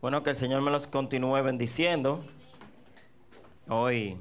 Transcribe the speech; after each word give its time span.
Bueno, 0.00 0.22
que 0.22 0.30
el 0.30 0.36
Señor 0.36 0.62
me 0.62 0.70
los 0.70 0.86
continúe 0.86 1.42
bendiciendo. 1.42 2.24
Hoy, 3.68 4.16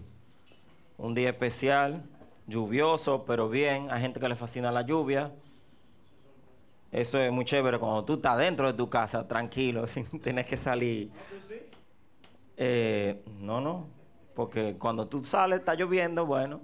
un 0.97 1.13
día 1.13 1.29
especial, 1.29 2.01
lluvioso, 2.47 3.25
pero 3.25 3.47
bien. 3.47 3.87
Hay 3.91 4.01
gente 4.01 4.19
que 4.19 4.27
le 4.27 4.35
fascina 4.35 4.71
la 4.71 4.81
lluvia. 4.81 5.31
Eso 6.91 7.19
es 7.19 7.31
muy 7.31 7.45
chévere 7.45 7.77
cuando 7.77 8.03
tú 8.03 8.13
estás 8.13 8.39
dentro 8.39 8.65
de 8.65 8.73
tu 8.73 8.89
casa, 8.89 9.27
tranquilo, 9.27 9.85
sin 9.87 10.05
tener 10.19 10.47
que 10.47 10.57
salir. 10.57 11.11
Eh, 12.57 13.21
no, 13.39 13.61
no, 13.61 13.85
porque 14.33 14.77
cuando 14.79 15.07
tú 15.07 15.23
sales 15.23 15.59
está 15.59 15.75
lloviendo, 15.75 16.25
bueno. 16.25 16.59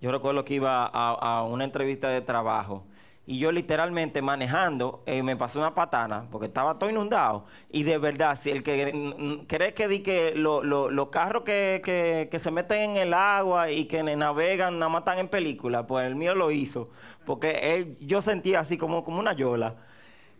Yo 0.00 0.12
recuerdo 0.12 0.44
que 0.44 0.54
iba 0.54 0.86
a, 0.86 1.10
a 1.10 1.42
una 1.42 1.64
entrevista 1.64 2.08
de 2.08 2.20
trabajo 2.20 2.84
y 3.24 3.38
yo 3.38 3.52
literalmente 3.52 4.20
manejando 4.20 5.02
eh, 5.06 5.22
me 5.22 5.36
pasó 5.36 5.60
una 5.60 5.74
patana 5.74 6.26
porque 6.30 6.48
estaba 6.48 6.78
todo 6.78 6.90
inundado. 6.90 7.44
Y 7.70 7.84
de 7.84 7.98
verdad, 7.98 8.36
si 8.40 8.50
el 8.50 8.64
que 8.64 9.44
cree 9.46 9.74
que 9.74 9.86
di 9.86 10.00
que 10.00 10.32
los 10.34 11.08
carros 11.10 11.44
que, 11.44 12.28
se 12.42 12.50
meten 12.50 12.90
en 12.90 12.96
el 12.96 13.14
agua 13.14 13.70
y 13.70 13.84
que 13.84 14.02
navegan 14.02 14.78
nada 14.78 14.88
más 14.88 15.00
están 15.02 15.18
en 15.18 15.28
película, 15.28 15.86
pues 15.86 16.06
el 16.06 16.16
mío 16.16 16.34
lo 16.34 16.50
hizo. 16.50 16.88
Porque 17.24 17.74
él, 17.74 17.96
yo 18.00 18.20
sentía 18.20 18.60
así 18.60 18.76
como, 18.76 19.04
como 19.04 19.20
una 19.20 19.34
yola. 19.34 19.76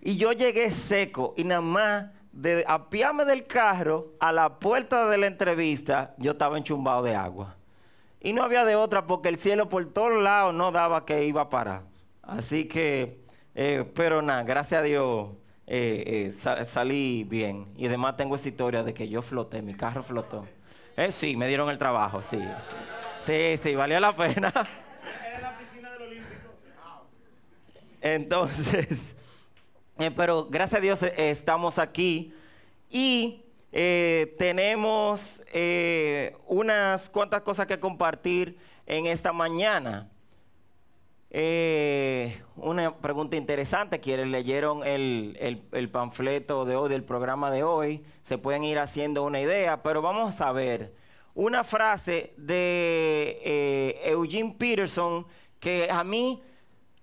Y 0.01 0.17
yo 0.17 0.33
llegué 0.33 0.73
seco 0.73 1.35
y 1.37 1.45
nada 1.45 1.61
más 1.61 2.07
de 2.33 2.65
apiarme 2.67 3.25
del 3.25 3.47
carro 3.47 4.09
a 4.19 4.33
la 4.33 4.59
puerta 4.59 5.09
de 5.09 5.19
la 5.19 5.29
entrevista, 5.29 6.15
yo 6.19 6.33
estaba 6.33 6.59
enchumbado 6.59 7.05
de 7.05 7.15
agua. 7.15 7.55
Y 8.21 8.33
no 8.33 8.43
había 8.43 8.65
de 8.65 8.75
otra 8.75 9.07
porque 9.07 9.29
el 9.29 9.37
cielo 9.37 9.69
por 9.69 9.85
todos 9.93 10.21
lados 10.21 10.53
no 10.53 10.73
daba 10.73 11.05
que 11.05 11.25
iba 11.25 11.43
a 11.43 11.51
parar. 11.51 11.92
Así 12.23 12.67
que, 12.67 13.25
eh, 13.55 13.85
pero 13.95 14.23
nada, 14.23 14.45
gracias 14.45 14.81
a 14.81 14.83
Dios 14.85 15.31
eh, 15.67 16.33
eh, 16.35 16.67
salí 16.67 17.25
bien. 17.25 17.67
Y 17.77 17.87
además 17.87 18.17
tengo 18.17 18.37
esa 18.37 18.49
historia 18.49 18.83
de 18.85 18.95
que 18.95 19.09
yo 19.09 19.23
floté, 19.23 19.61
mi 19.61 19.75
carro 19.75 20.03
flotó. 20.03 20.47
sí, 21.11 21.37
me 21.37 21.49
dieron 21.49 21.69
el 21.69 21.79
trabajo, 21.79 22.23
sí. 22.23 22.41
Sí, 23.21 23.59
sí, 23.61 23.75
valió 23.75 23.99
la 23.99 24.15
pena. 24.15 24.53
Era 25.27 25.41
la 25.43 25.59
piscina 25.59 25.91
del 25.93 26.03
Olímpico. 26.03 26.51
Entonces, 28.01 29.17
pero 30.17 30.47
gracias 30.47 30.79
a 30.79 30.83
Dios 30.83 31.03
estamos 31.03 31.79
aquí 31.79 32.33
y 32.89 33.45
tenemos 34.39 35.43
unas 36.47 37.09
cuantas 37.11 37.43
cosas 37.43 37.67
que 37.67 37.81
compartir 37.81 38.59
en 38.87 39.07
esta 39.07 39.33
mañana. 39.33 40.12
Eh, 41.35 42.43
una 42.57 42.95
pregunta 42.99 43.37
interesante, 43.37 44.01
quienes 44.01 44.27
leyeron 44.27 44.87
el, 44.87 45.89
panfleto 45.91 46.67
de 46.67 46.77
hoy, 46.77 46.91
del 46.91 47.05
programa 47.05 47.51
de 47.51 47.63
hoy, 47.63 48.05
se 48.21 48.37
pueden 48.37 48.65
ir 48.65 48.79
haciendo 48.79 49.23
una 49.23 49.41
idea, 49.41 49.83
pero 49.83 50.03
vamos 50.03 50.43
a 50.43 50.53
ver 50.53 50.95
una 51.35 51.65
frase 51.65 52.35
de 52.37 53.41
eh, 53.43 54.01
Eugene 54.05 54.55
Peterson 54.59 55.27
que 55.59 55.91
a 55.91 56.05
mí 56.05 56.43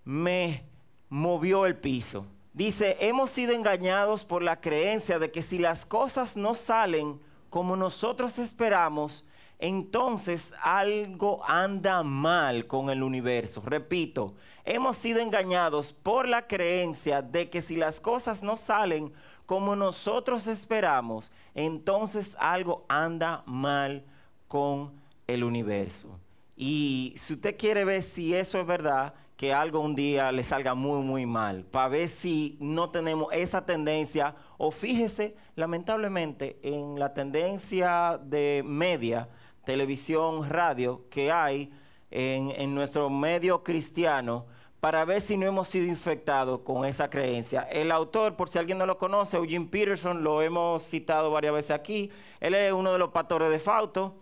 me 0.03 0.63
movió 1.09 1.65
el 1.65 1.75
piso. 1.75 2.27
Dice, 2.53 2.97
hemos 2.99 3.31
sido 3.31 3.53
engañados 3.53 4.23
por 4.23 4.43
la 4.43 4.61
creencia 4.61 5.17
de 5.17 5.31
que 5.31 5.41
si 5.41 5.57
las 5.57 5.87
cosas 5.87 6.37
no 6.37 6.53
salen 6.53 7.19
como 7.49 7.75
nosotros 7.75 8.37
esperamos, 8.37 9.25
entonces 9.59 10.53
algo 10.61 11.41
anda 11.45 12.01
mal 12.01 12.65
con 12.65 12.89
el 12.89 13.03
universo. 13.03 13.61
Repito, 13.63 14.33
hemos 14.63 14.95
sido 14.95 15.19
engañados 15.19 15.91
por 15.91 16.27
la 16.27 16.47
creencia 16.47 17.21
de 17.21 17.49
que 17.49 17.61
si 17.61 17.75
las 17.75 17.99
cosas 17.99 18.41
no 18.41 18.55
salen 18.55 19.11
como 19.45 19.75
nosotros 19.75 20.47
esperamos, 20.47 21.31
entonces 21.53 22.37
algo 22.39 22.85
anda 22.87 23.43
mal 23.45 24.05
con 24.47 24.93
el 25.27 25.43
universo. 25.43 26.17
Y 26.55 27.13
si 27.17 27.33
usted 27.33 27.57
quiere 27.57 27.83
ver 27.83 28.03
si 28.03 28.33
eso 28.33 28.59
es 28.59 28.65
verdad, 28.65 29.13
que 29.35 29.53
algo 29.53 29.79
un 29.79 29.95
día 29.95 30.33
le 30.33 30.43
salga 30.43 30.73
muy, 30.73 31.01
muy 31.01 31.25
mal, 31.25 31.63
para 31.63 31.87
ver 31.87 32.09
si 32.09 32.57
no 32.59 32.89
tenemos 32.89 33.31
esa 33.31 33.65
tendencia, 33.65 34.35
o 34.57 34.69
fíjese, 34.69 35.35
lamentablemente, 35.55 36.59
en 36.61 36.99
la 36.99 37.13
tendencia 37.13 38.19
de 38.21 38.61
media, 38.65 39.29
televisión, 39.69 40.49
radio 40.49 41.07
que 41.11 41.31
hay 41.31 41.71
en, 42.09 42.73
nuestro 42.73 43.07
medio 43.07 43.63
cristiano 43.63 44.47
para 44.79 45.05
ver 45.05 45.21
si 45.21 45.37
no 45.37 45.45
hemos 45.45 45.67
sido 45.67 45.85
infectados 45.85 46.61
con 46.61 46.85
esa 46.85 47.07
creencia. 47.07 47.61
El 47.69 47.91
autor, 47.91 48.35
por 48.35 48.49
si 48.49 48.57
alguien 48.57 48.79
no 48.79 48.87
lo 48.87 48.97
conoce, 48.97 49.37
Eugene 49.37 49.67
Peterson, 49.67 50.23
lo 50.23 50.41
hemos 50.41 50.81
citado 50.81 51.29
varias 51.29 51.53
veces 51.53 51.69
aquí. 51.69 52.09
Él 52.39 52.55
es 52.55 52.73
uno 52.73 52.91
de 52.91 52.97
los 52.97 53.09
pastores 53.09 53.51
de 53.51 53.59
Fauto. 53.59 54.15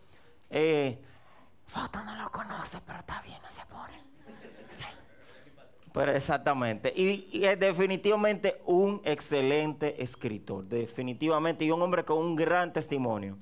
Eh, 0.50 1.00
no 1.74 2.16
lo 2.22 2.30
conoce, 2.30 2.82
pero 2.86 3.00
está 3.00 3.22
bien, 3.22 3.38
no 3.42 3.50
se 3.50 3.62
pone. 3.68 4.04
Pero 5.94 6.12
exactamente. 6.12 6.92
Y, 6.94 7.46
es 7.46 7.58
definitivamente 7.58 8.60
un 8.66 9.02
excelente 9.06 10.04
escritor, 10.04 10.66
definitivamente, 10.66 11.64
y 11.64 11.72
un 11.72 11.82
hombre 11.82 12.04
con 12.04 12.18
un 12.18 12.36
gran 12.36 12.74
testimonio. 12.74 13.38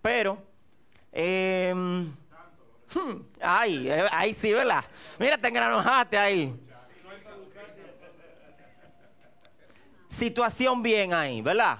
Pero 0.00 0.53
eh, 1.14 1.72
ay, 3.40 3.88
eh, 3.88 4.06
ahí 4.10 4.34
sí, 4.34 4.52
¿verdad? 4.52 4.84
Mira, 5.18 5.38
te 5.38 5.48
engranojaste 5.48 6.18
ahí. 6.18 6.54
Situación 10.08 10.82
bien 10.82 11.12
ahí, 11.12 11.40
¿verdad? 11.42 11.78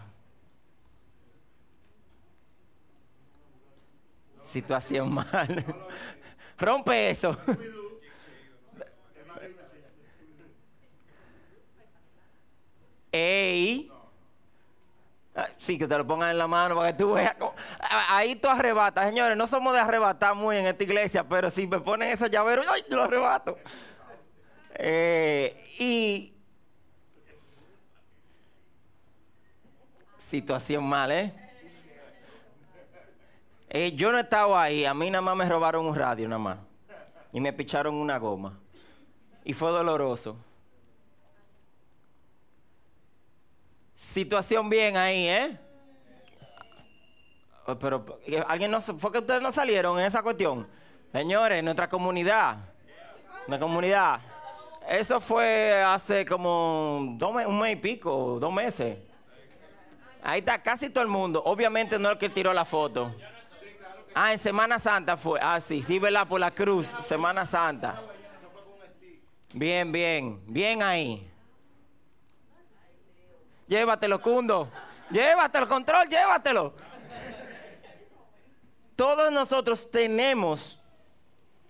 Situación 4.40 5.12
mal. 5.32 5.64
Rompe 6.58 7.10
eso. 7.10 7.36
Ey. 13.12 13.93
Sí, 15.58 15.78
que 15.78 15.88
te 15.88 15.98
lo 15.98 16.06
pongan 16.06 16.30
en 16.30 16.38
la 16.38 16.46
mano 16.46 16.76
para 16.76 16.92
que 16.92 16.98
tú 16.98 17.12
veas. 17.14 17.36
Ahí 18.08 18.36
tú 18.36 18.48
arrebatas, 18.48 19.08
señores. 19.08 19.36
No 19.36 19.46
somos 19.46 19.72
de 19.74 19.80
arrebatar 19.80 20.34
muy 20.34 20.56
en 20.56 20.66
esta 20.66 20.84
iglesia, 20.84 21.28
pero 21.28 21.50
si 21.50 21.66
me 21.66 21.80
ponen 21.80 22.10
ese 22.10 22.30
llavero, 22.30 22.62
¡ay! 22.70 22.84
Yo 22.88 22.96
lo 22.96 23.02
arrebato. 23.04 23.58
Eh, 24.74 25.74
y. 25.78 26.30
Situación 30.18 30.84
mal, 30.84 31.10
¿eh? 31.10 31.32
¿eh? 33.70 33.92
Yo 33.92 34.12
no 34.12 34.18
estaba 34.18 34.62
ahí. 34.62 34.84
A 34.84 34.94
mí 34.94 35.10
nada 35.10 35.22
más 35.22 35.36
me 35.36 35.48
robaron 35.48 35.86
un 35.86 35.94
radio, 35.94 36.28
nada 36.28 36.38
más. 36.38 36.58
Y 37.32 37.40
me 37.40 37.52
picharon 37.52 37.94
una 37.94 38.18
goma. 38.18 38.58
Y 39.44 39.52
fue 39.52 39.70
doloroso. 39.70 40.36
Situación 44.12 44.68
bien 44.68 44.96
ahí, 44.96 45.28
¿eh? 45.28 45.58
Pero, 47.80 48.20
¿alguien 48.46 48.70
no, 48.70 48.80
fue 48.80 49.10
que 49.10 49.18
ustedes 49.18 49.42
no 49.42 49.50
salieron 49.50 49.98
en 49.98 50.04
esa 50.04 50.22
cuestión? 50.22 50.68
Señores, 51.10 51.64
nuestra 51.64 51.88
comunidad, 51.88 52.58
nuestra 53.48 53.66
comunidad, 53.66 54.20
eso 54.88 55.20
fue 55.20 55.82
hace 55.82 56.24
como 56.26 56.98
un 56.98 57.58
mes 57.58 57.72
y 57.72 57.76
pico, 57.76 58.38
dos 58.38 58.52
meses. 58.52 58.98
Ahí 60.22 60.40
está 60.40 60.62
casi 60.62 60.90
todo 60.90 61.02
el 61.02 61.10
mundo. 61.10 61.42
Obviamente 61.44 61.98
no 61.98 62.10
el 62.10 62.18
que 62.18 62.28
tiró 62.28 62.52
la 62.52 62.64
foto. 62.64 63.14
Ah, 64.14 64.32
en 64.32 64.38
Semana 64.38 64.78
Santa 64.78 65.16
fue. 65.16 65.40
Ah, 65.42 65.60
sí, 65.60 65.82
sí, 65.82 65.98
¿verdad? 65.98 66.28
Por 66.28 66.40
la 66.40 66.50
cruz, 66.50 66.94
Semana 67.00 67.46
Santa. 67.46 68.00
Bien, 69.52 69.90
bien, 69.90 70.40
bien 70.46 70.82
ahí. 70.82 71.33
Llévatelo, 73.74 74.22
Cundo. 74.22 74.70
Llévatelo, 75.10 75.68
control, 75.68 76.08
llévatelo. 76.08 76.74
Todos 78.94 79.32
nosotros 79.32 79.90
tenemos 79.90 80.80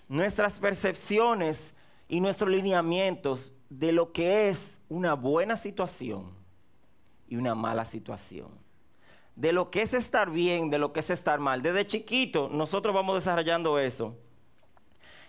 nuestras 0.06 0.58
percepciones 0.58 1.74
y 2.06 2.20
nuestros 2.20 2.50
lineamientos 2.50 3.54
de 3.70 3.92
lo 3.92 4.12
que 4.12 4.50
es 4.50 4.82
una 4.90 5.14
buena 5.14 5.56
situación 5.56 6.34
y 7.26 7.36
una 7.36 7.54
mala 7.54 7.86
situación. 7.86 8.50
De 9.34 9.54
lo 9.54 9.70
que 9.70 9.80
es 9.80 9.94
estar 9.94 10.28
bien, 10.28 10.68
de 10.68 10.78
lo 10.78 10.92
que 10.92 11.00
es 11.00 11.08
estar 11.08 11.40
mal. 11.40 11.62
Desde 11.62 11.86
chiquito 11.86 12.50
nosotros 12.52 12.94
vamos 12.94 13.14
desarrollando 13.14 13.78
eso. 13.78 14.14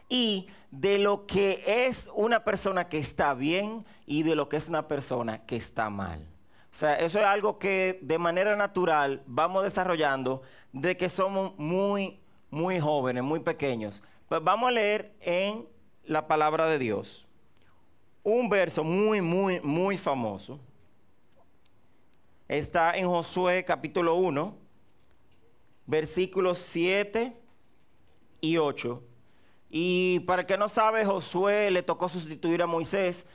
Y 0.09 0.47
de 0.71 0.99
lo 0.99 1.25
que 1.25 1.63
es 1.87 2.09
una 2.13 2.43
persona 2.43 2.89
que 2.89 2.97
está 2.97 3.33
bien 3.33 3.85
y 4.05 4.23
de 4.23 4.35
lo 4.35 4.49
que 4.49 4.57
es 4.57 4.67
una 4.67 4.89
persona 4.89 5.45
que 5.45 5.55
está 5.55 5.89
mal. 5.89 6.34
O 6.75 6.77
sea, 6.77 6.95
eso 6.95 7.19
es 7.19 7.25
algo 7.25 7.57
que 7.57 7.99
de 8.01 8.17
manera 8.17 8.53
natural 8.57 9.23
vamos 9.27 9.63
desarrollando 9.63 10.41
de 10.73 10.97
que 10.97 11.07
somos 11.07 11.57
muy, 11.57 12.19
muy 12.49 12.81
jóvenes, 12.81 13.23
muy 13.23 13.39
pequeños. 13.39 14.03
Pues 14.27 14.43
vamos 14.43 14.67
a 14.67 14.71
leer 14.73 15.15
en 15.21 15.65
la 16.03 16.27
palabra 16.27 16.65
de 16.65 16.77
Dios 16.77 17.25
un 18.23 18.49
verso 18.49 18.83
muy, 18.83 19.21
muy, 19.21 19.61
muy 19.61 19.97
famoso. 19.97 20.59
está 22.49 22.97
en 22.97 23.07
Josué 23.07 23.63
capítulo 23.63 24.15
1, 24.15 24.57
versículos 25.85 26.57
7 26.57 27.37
y 28.41 28.57
8. 28.57 29.01
Y 29.69 30.19
para 30.27 30.41
el 30.41 30.45
que 30.45 30.57
no 30.57 30.67
sabe, 30.67 31.05
Josué 31.05 31.71
le 31.71 31.83
tocó 31.83 32.09
sustituir 32.09 32.61
a 32.61 32.67
Moisés. 32.67 33.25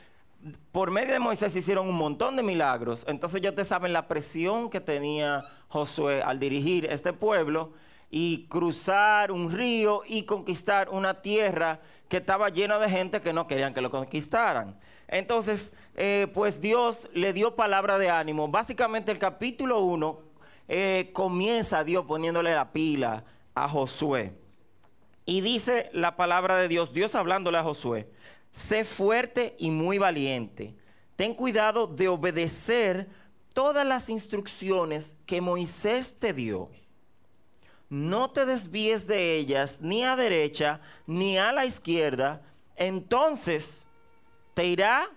Por 0.71 0.91
medio 0.91 1.13
de 1.13 1.19
Moisés 1.19 1.55
hicieron 1.55 1.87
un 1.87 1.95
montón 1.95 2.35
de 2.35 2.43
milagros. 2.43 3.05
Entonces 3.07 3.41
ya 3.41 3.49
ustedes 3.49 3.67
saben 3.67 3.93
la 3.93 4.07
presión 4.07 4.69
que 4.69 4.81
tenía 4.81 5.43
Josué 5.67 6.21
al 6.21 6.39
dirigir 6.39 6.85
este 6.85 7.13
pueblo 7.13 7.73
y 8.09 8.47
cruzar 8.49 9.31
un 9.31 9.51
río 9.51 10.01
y 10.05 10.23
conquistar 10.23 10.89
una 10.89 11.21
tierra 11.21 11.79
que 12.09 12.17
estaba 12.17 12.49
llena 12.49 12.77
de 12.77 12.89
gente 12.89 13.21
que 13.21 13.31
no 13.31 13.47
querían 13.47 13.73
que 13.73 13.81
lo 13.81 13.89
conquistaran. 13.89 14.77
Entonces, 15.07 15.73
eh, 15.95 16.27
pues 16.33 16.59
Dios 16.59 17.09
le 17.13 17.33
dio 17.33 17.55
palabra 17.55 17.97
de 17.97 18.09
ánimo. 18.09 18.47
Básicamente 18.47 19.11
el 19.11 19.19
capítulo 19.19 19.79
1 19.79 20.19
eh, 20.67 21.09
comienza 21.13 21.83
Dios 21.83 22.05
poniéndole 22.05 22.53
la 22.53 22.71
pila 22.71 23.23
a 23.55 23.69
Josué. 23.69 24.33
Y 25.25 25.41
dice 25.41 25.89
la 25.93 26.15
palabra 26.15 26.57
de 26.57 26.67
Dios, 26.67 26.93
Dios 26.93 27.15
hablándole 27.15 27.57
a 27.57 27.63
Josué, 27.63 28.09
sé 28.53 28.85
fuerte 28.85 29.55
y 29.59 29.71
muy 29.71 29.97
valiente. 29.97 30.75
Ten 31.15 31.33
cuidado 31.33 31.87
de 31.87 32.07
obedecer 32.07 33.07
todas 33.53 33.85
las 33.85 34.09
instrucciones 34.09 35.15
que 35.25 35.41
Moisés 35.41 36.15
te 36.17 36.33
dio. 36.33 36.69
No 37.89 38.29
te 38.31 38.45
desvíes 38.45 39.05
de 39.05 39.35
ellas 39.35 39.79
ni 39.81 40.03
a 40.03 40.15
derecha 40.15 40.79
ni 41.05 41.37
a 41.37 41.51
la 41.51 41.65
izquierda, 41.65 42.41
entonces 42.77 43.85
te 44.53 44.65
irá 44.65 45.09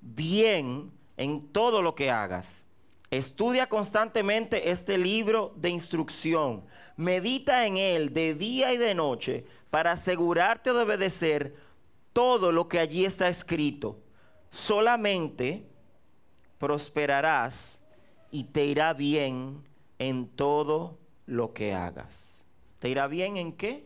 bien 0.00 0.90
en 1.16 1.46
todo 1.48 1.82
lo 1.82 1.94
que 1.94 2.10
hagas. 2.10 2.64
Estudia 3.10 3.68
constantemente 3.68 4.70
este 4.70 4.98
libro 4.98 5.52
de 5.56 5.70
instrucción. 5.70 6.64
Medita 6.96 7.66
en 7.66 7.76
él 7.76 8.12
de 8.12 8.34
día 8.34 8.72
y 8.72 8.78
de 8.78 8.94
noche 8.94 9.44
para 9.70 9.92
asegurarte 9.92 10.72
de 10.72 10.80
obedecer 10.80 11.54
todo 12.16 12.50
lo 12.50 12.66
que 12.66 12.78
allí 12.78 13.04
está 13.04 13.28
escrito. 13.28 14.00
Solamente 14.48 15.68
prosperarás 16.56 17.78
y 18.30 18.44
te 18.44 18.64
irá 18.64 18.94
bien 18.94 19.62
en 19.98 20.26
todo 20.26 20.98
lo 21.26 21.52
que 21.52 21.74
hagas. 21.74 22.42
¿Te 22.78 22.88
irá 22.88 23.06
bien 23.06 23.36
en 23.36 23.52
qué? 23.52 23.84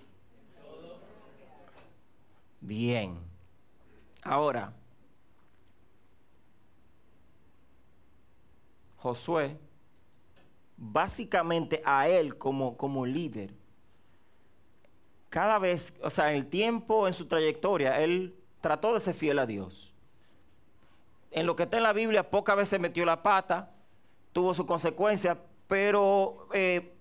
Bien. 2.60 3.18
Ahora, 4.22 4.74
Josué, 8.98 9.58
básicamente 10.76 11.82
a 11.84 12.06
él 12.06 12.38
como, 12.38 12.76
como 12.76 13.04
líder, 13.04 13.52
cada 15.30 15.58
vez, 15.58 15.94
o 16.02 16.10
sea, 16.10 16.30
en 16.30 16.36
el 16.36 16.46
tiempo, 16.46 17.06
en 17.06 17.14
su 17.14 17.26
trayectoria, 17.26 18.00
él 18.00 18.34
trató 18.60 18.92
de 18.92 19.00
ser 19.00 19.14
fiel 19.14 19.38
a 19.38 19.46
Dios. 19.46 19.94
En 21.30 21.46
lo 21.46 21.54
que 21.54 21.62
está 21.62 21.76
en 21.76 21.84
la 21.84 21.92
Biblia, 21.92 22.28
pocas 22.28 22.56
veces 22.56 22.80
metió 22.80 23.06
la 23.06 23.22
pata, 23.22 23.70
tuvo 24.32 24.52
su 24.52 24.66
consecuencia, 24.66 25.38
pero 25.68 26.48
eh, 26.52 26.92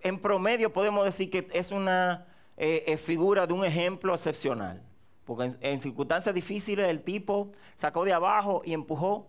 en 0.00 0.18
promedio 0.18 0.72
podemos 0.72 1.06
decir 1.06 1.30
que 1.30 1.48
es 1.52 1.72
una 1.72 2.26
eh, 2.58 2.84
eh, 2.86 2.96
figura 2.98 3.46
de 3.46 3.54
un 3.54 3.64
ejemplo 3.64 4.14
excepcional. 4.14 4.82
Porque 5.24 5.56
en, 5.60 5.80
circunstancias 5.80 6.34
difíciles 6.34 6.86
el 6.86 7.02
tipo 7.02 7.52
sacó 7.76 8.04
de 8.04 8.12
abajo 8.12 8.60
y 8.64 8.74
empujó 8.74 9.28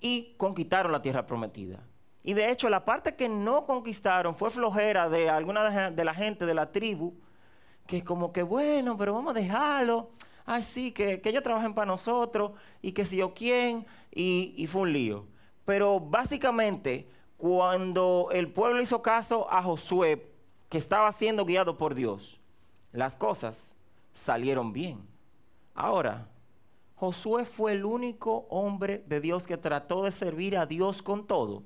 y 0.00 0.34
conquistaron 0.36 0.90
la 0.90 1.00
tierra 1.00 1.26
prometida. 1.26 1.80
Y 2.24 2.32
de 2.32 2.50
hecho 2.50 2.68
la 2.68 2.84
parte 2.84 3.14
que 3.14 3.28
no 3.28 3.66
conquistaron 3.66 4.34
fue 4.34 4.50
flojera 4.50 5.08
de 5.08 5.30
alguna 5.30 5.90
de 5.90 6.04
la 6.04 6.14
gente 6.14 6.46
de 6.46 6.54
la 6.54 6.72
tribu, 6.72 7.14
que 7.86 8.02
como 8.02 8.32
que 8.32 8.42
bueno, 8.42 8.96
pero 8.96 9.14
vamos 9.14 9.30
a 9.34 9.40
dejarlo. 9.40 10.10
Ay, 10.46 10.62
sí, 10.62 10.92
que, 10.92 11.20
ellos 11.24 11.42
trabajen 11.42 11.74
para 11.74 11.86
nosotros 11.86 12.52
y 12.82 12.92
que 12.92 13.06
si 13.06 13.16
yo 13.16 13.32
quién, 13.32 13.86
y, 14.12 14.54
y 14.56 14.66
fue 14.66 14.82
un 14.82 14.92
lío. 14.92 15.26
Pero 15.64 16.00
básicamente, 16.00 17.08
cuando 17.36 18.28
el 18.32 18.52
pueblo 18.52 18.82
hizo 18.82 19.02
caso 19.02 19.50
a 19.50 19.62
Josué, 19.62 20.30
que 20.68 20.78
estaba 20.78 21.12
siendo 21.12 21.44
guiado 21.44 21.78
por 21.78 21.94
Dios, 21.94 22.40
las 22.92 23.16
cosas 23.16 23.76
salieron 24.12 24.72
bien. 24.72 25.06
Ahora, 25.74 26.28
Josué 26.96 27.44
fue 27.44 27.72
el 27.72 27.84
único 27.84 28.46
hombre 28.48 29.04
de 29.06 29.20
Dios 29.20 29.46
que 29.46 29.56
trató 29.56 30.04
de 30.04 30.12
servir 30.12 30.56
a 30.56 30.66
Dios 30.66 31.02
con 31.02 31.26
todo. 31.26 31.64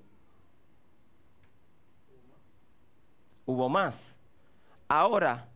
Hubo 3.44 3.68
más. 3.68 4.18
Ahora, 4.88 5.48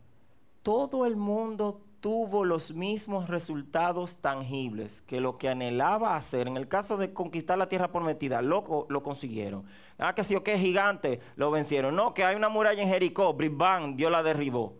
todo 0.63 1.05
el 1.05 1.15
mundo 1.15 1.81
tuvo 1.99 2.43
los 2.43 2.73
mismos 2.73 3.29
resultados 3.29 4.17
tangibles 4.17 5.01
que 5.03 5.21
lo 5.21 5.37
que 5.37 5.47
anhelaba 5.47 6.17
hacer. 6.17 6.47
En 6.47 6.57
el 6.57 6.67
caso 6.67 6.97
de 6.97 7.13
conquistar 7.13 7.57
la 7.57 7.69
tierra 7.69 7.91
prometida, 7.91 8.41
lo, 8.41 8.85
lo 8.89 9.03
consiguieron. 9.03 9.65
Ah, 9.97 10.13
que 10.13 10.23
si 10.23 10.35
o 10.35 10.43
que 10.43 10.57
gigante, 10.57 11.21
lo 11.35 11.51
vencieron. 11.51 11.95
No, 11.95 12.13
que 12.13 12.25
hay 12.25 12.35
una 12.35 12.49
muralla 12.49 12.81
en 12.81 12.89
Jericó, 12.89 13.33
Brisbane, 13.33 13.93
Dios 13.95 14.11
la 14.11 14.23
derribó. 14.23 14.75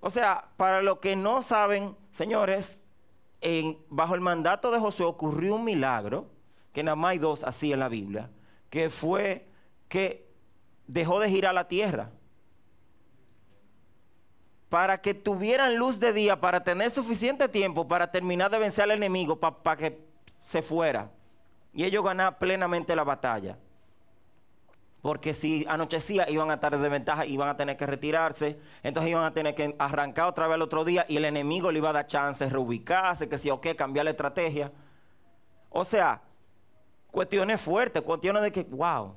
O 0.00 0.10
sea, 0.10 0.48
para 0.56 0.82
los 0.82 0.98
que 0.98 1.14
no 1.14 1.42
saben, 1.42 1.96
señores, 2.10 2.82
bajo 3.88 4.14
el 4.14 4.20
mandato 4.20 4.70
de 4.70 4.80
José 4.80 5.04
ocurrió 5.04 5.54
un 5.54 5.64
milagro, 5.64 6.26
que 6.72 6.82
nada 6.82 6.96
más 6.96 7.12
hay 7.12 7.18
dos 7.18 7.44
así 7.44 7.72
en 7.72 7.80
la 7.80 7.88
Biblia, 7.88 8.30
que 8.70 8.90
fue 8.90 9.46
que 9.88 10.28
dejó 10.88 11.20
de 11.20 11.30
girar 11.30 11.54
la 11.54 11.68
tierra 11.68 12.10
para 14.68 15.00
que 15.00 15.14
tuvieran 15.14 15.76
luz 15.76 15.98
de 15.98 16.12
día, 16.12 16.40
para 16.40 16.62
tener 16.62 16.90
suficiente 16.90 17.48
tiempo 17.48 17.88
para 17.88 18.10
terminar 18.10 18.50
de 18.50 18.58
vencer 18.58 18.84
al 18.84 18.90
enemigo, 18.92 19.38
para 19.38 19.76
que 19.76 19.98
se 20.42 20.62
fuera. 20.62 21.10
Y 21.72 21.84
ellos 21.84 22.04
ganar 22.04 22.38
plenamente 22.38 22.94
la 22.94 23.04
batalla. 23.04 23.58
Porque 25.00 25.32
si 25.32 25.64
anochecía 25.68 26.28
iban 26.28 26.50
a 26.50 26.54
estar 26.54 26.76
de 26.76 26.88
ventaja, 26.88 27.24
iban 27.24 27.48
a 27.48 27.56
tener 27.56 27.76
que 27.76 27.86
retirarse, 27.86 28.58
entonces 28.82 29.10
iban 29.10 29.24
a 29.24 29.32
tener 29.32 29.54
que 29.54 29.74
arrancar 29.78 30.26
otra 30.26 30.48
vez 30.48 30.56
el 30.56 30.62
otro 30.62 30.84
día 30.84 31.06
y 31.08 31.16
el 31.16 31.24
enemigo 31.24 31.70
le 31.70 31.78
iba 31.78 31.90
a 31.90 31.92
dar 31.92 32.06
chance 32.06 32.44
de 32.44 32.50
reubicarse, 32.50 33.28
que 33.28 33.38
si 33.38 33.48
o 33.48 33.60
qué, 33.60 33.76
cambiar 33.76 34.04
la 34.04 34.10
estrategia. 34.10 34.72
O 35.70 35.84
sea, 35.84 36.20
cuestiones 37.10 37.60
fuertes, 37.60 38.02
cuestiones 38.02 38.42
de 38.42 38.52
que, 38.52 38.64
wow, 38.64 39.14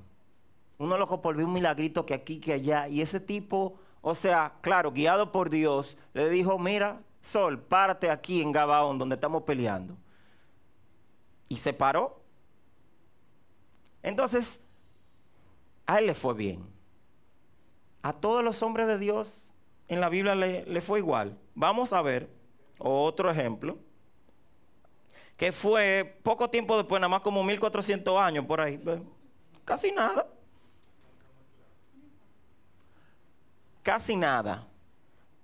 uno 0.77 0.97
loco 0.97 1.21
por 1.21 1.35
ver 1.35 1.45
un 1.45 1.53
milagrito 1.53 2.05
que 2.05 2.13
aquí, 2.13 2.39
que 2.39 2.53
allá, 2.53 2.87
y 2.87 3.01
ese 3.01 3.19
tipo 3.19 3.79
o 4.01 4.15
sea, 4.15 4.53
claro, 4.61 4.91
guiado 4.91 5.31
por 5.31 5.49
Dios, 5.49 5.97
le 6.13 6.29
dijo, 6.29 6.57
mira, 6.57 7.01
Sol, 7.21 7.61
párate 7.61 8.09
aquí 8.09 8.41
en 8.41 8.51
Gabaón, 8.51 8.97
donde 8.97 9.15
estamos 9.15 9.43
peleando. 9.43 9.95
Y 11.47 11.57
se 11.57 11.71
paró. 11.71 12.21
Entonces, 14.01 14.59
a 15.85 15.99
él 15.99 16.07
le 16.07 16.15
fue 16.15 16.33
bien. 16.33 16.65
A 18.01 18.13
todos 18.13 18.43
los 18.43 18.63
hombres 18.63 18.87
de 18.87 18.97
Dios 18.97 19.45
en 19.87 19.99
la 19.99 20.09
Biblia 20.09 20.33
le, 20.33 20.65
le 20.65 20.81
fue 20.81 20.99
igual. 20.99 21.37
Vamos 21.53 21.93
a 21.93 22.01
ver 22.01 22.29
otro 22.79 23.29
ejemplo, 23.29 23.77
que 25.37 25.51
fue 25.51 26.19
poco 26.23 26.49
tiempo 26.49 26.75
después, 26.77 26.99
nada 26.99 27.09
más 27.09 27.21
como 27.21 27.43
1400 27.43 28.19
años 28.19 28.45
por 28.45 28.61
ahí. 28.61 28.81
Casi 29.65 29.91
nada. 29.91 30.27
Casi 33.83 34.15
nada. 34.15 34.67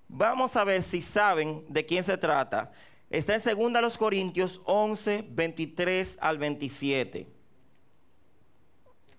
Vamos 0.08 0.56
a 0.56 0.64
ver 0.64 0.84
si 0.84 1.02
saben 1.02 1.66
de 1.68 1.86
quién 1.86 2.04
se 2.04 2.18
trata. 2.18 2.72
Está 3.10 3.36
en 3.36 3.74
2 3.74 3.98
Corintios 3.98 4.62
11, 4.66 5.26
23 5.30 6.18
al 6.22 6.38
27. 6.38 7.28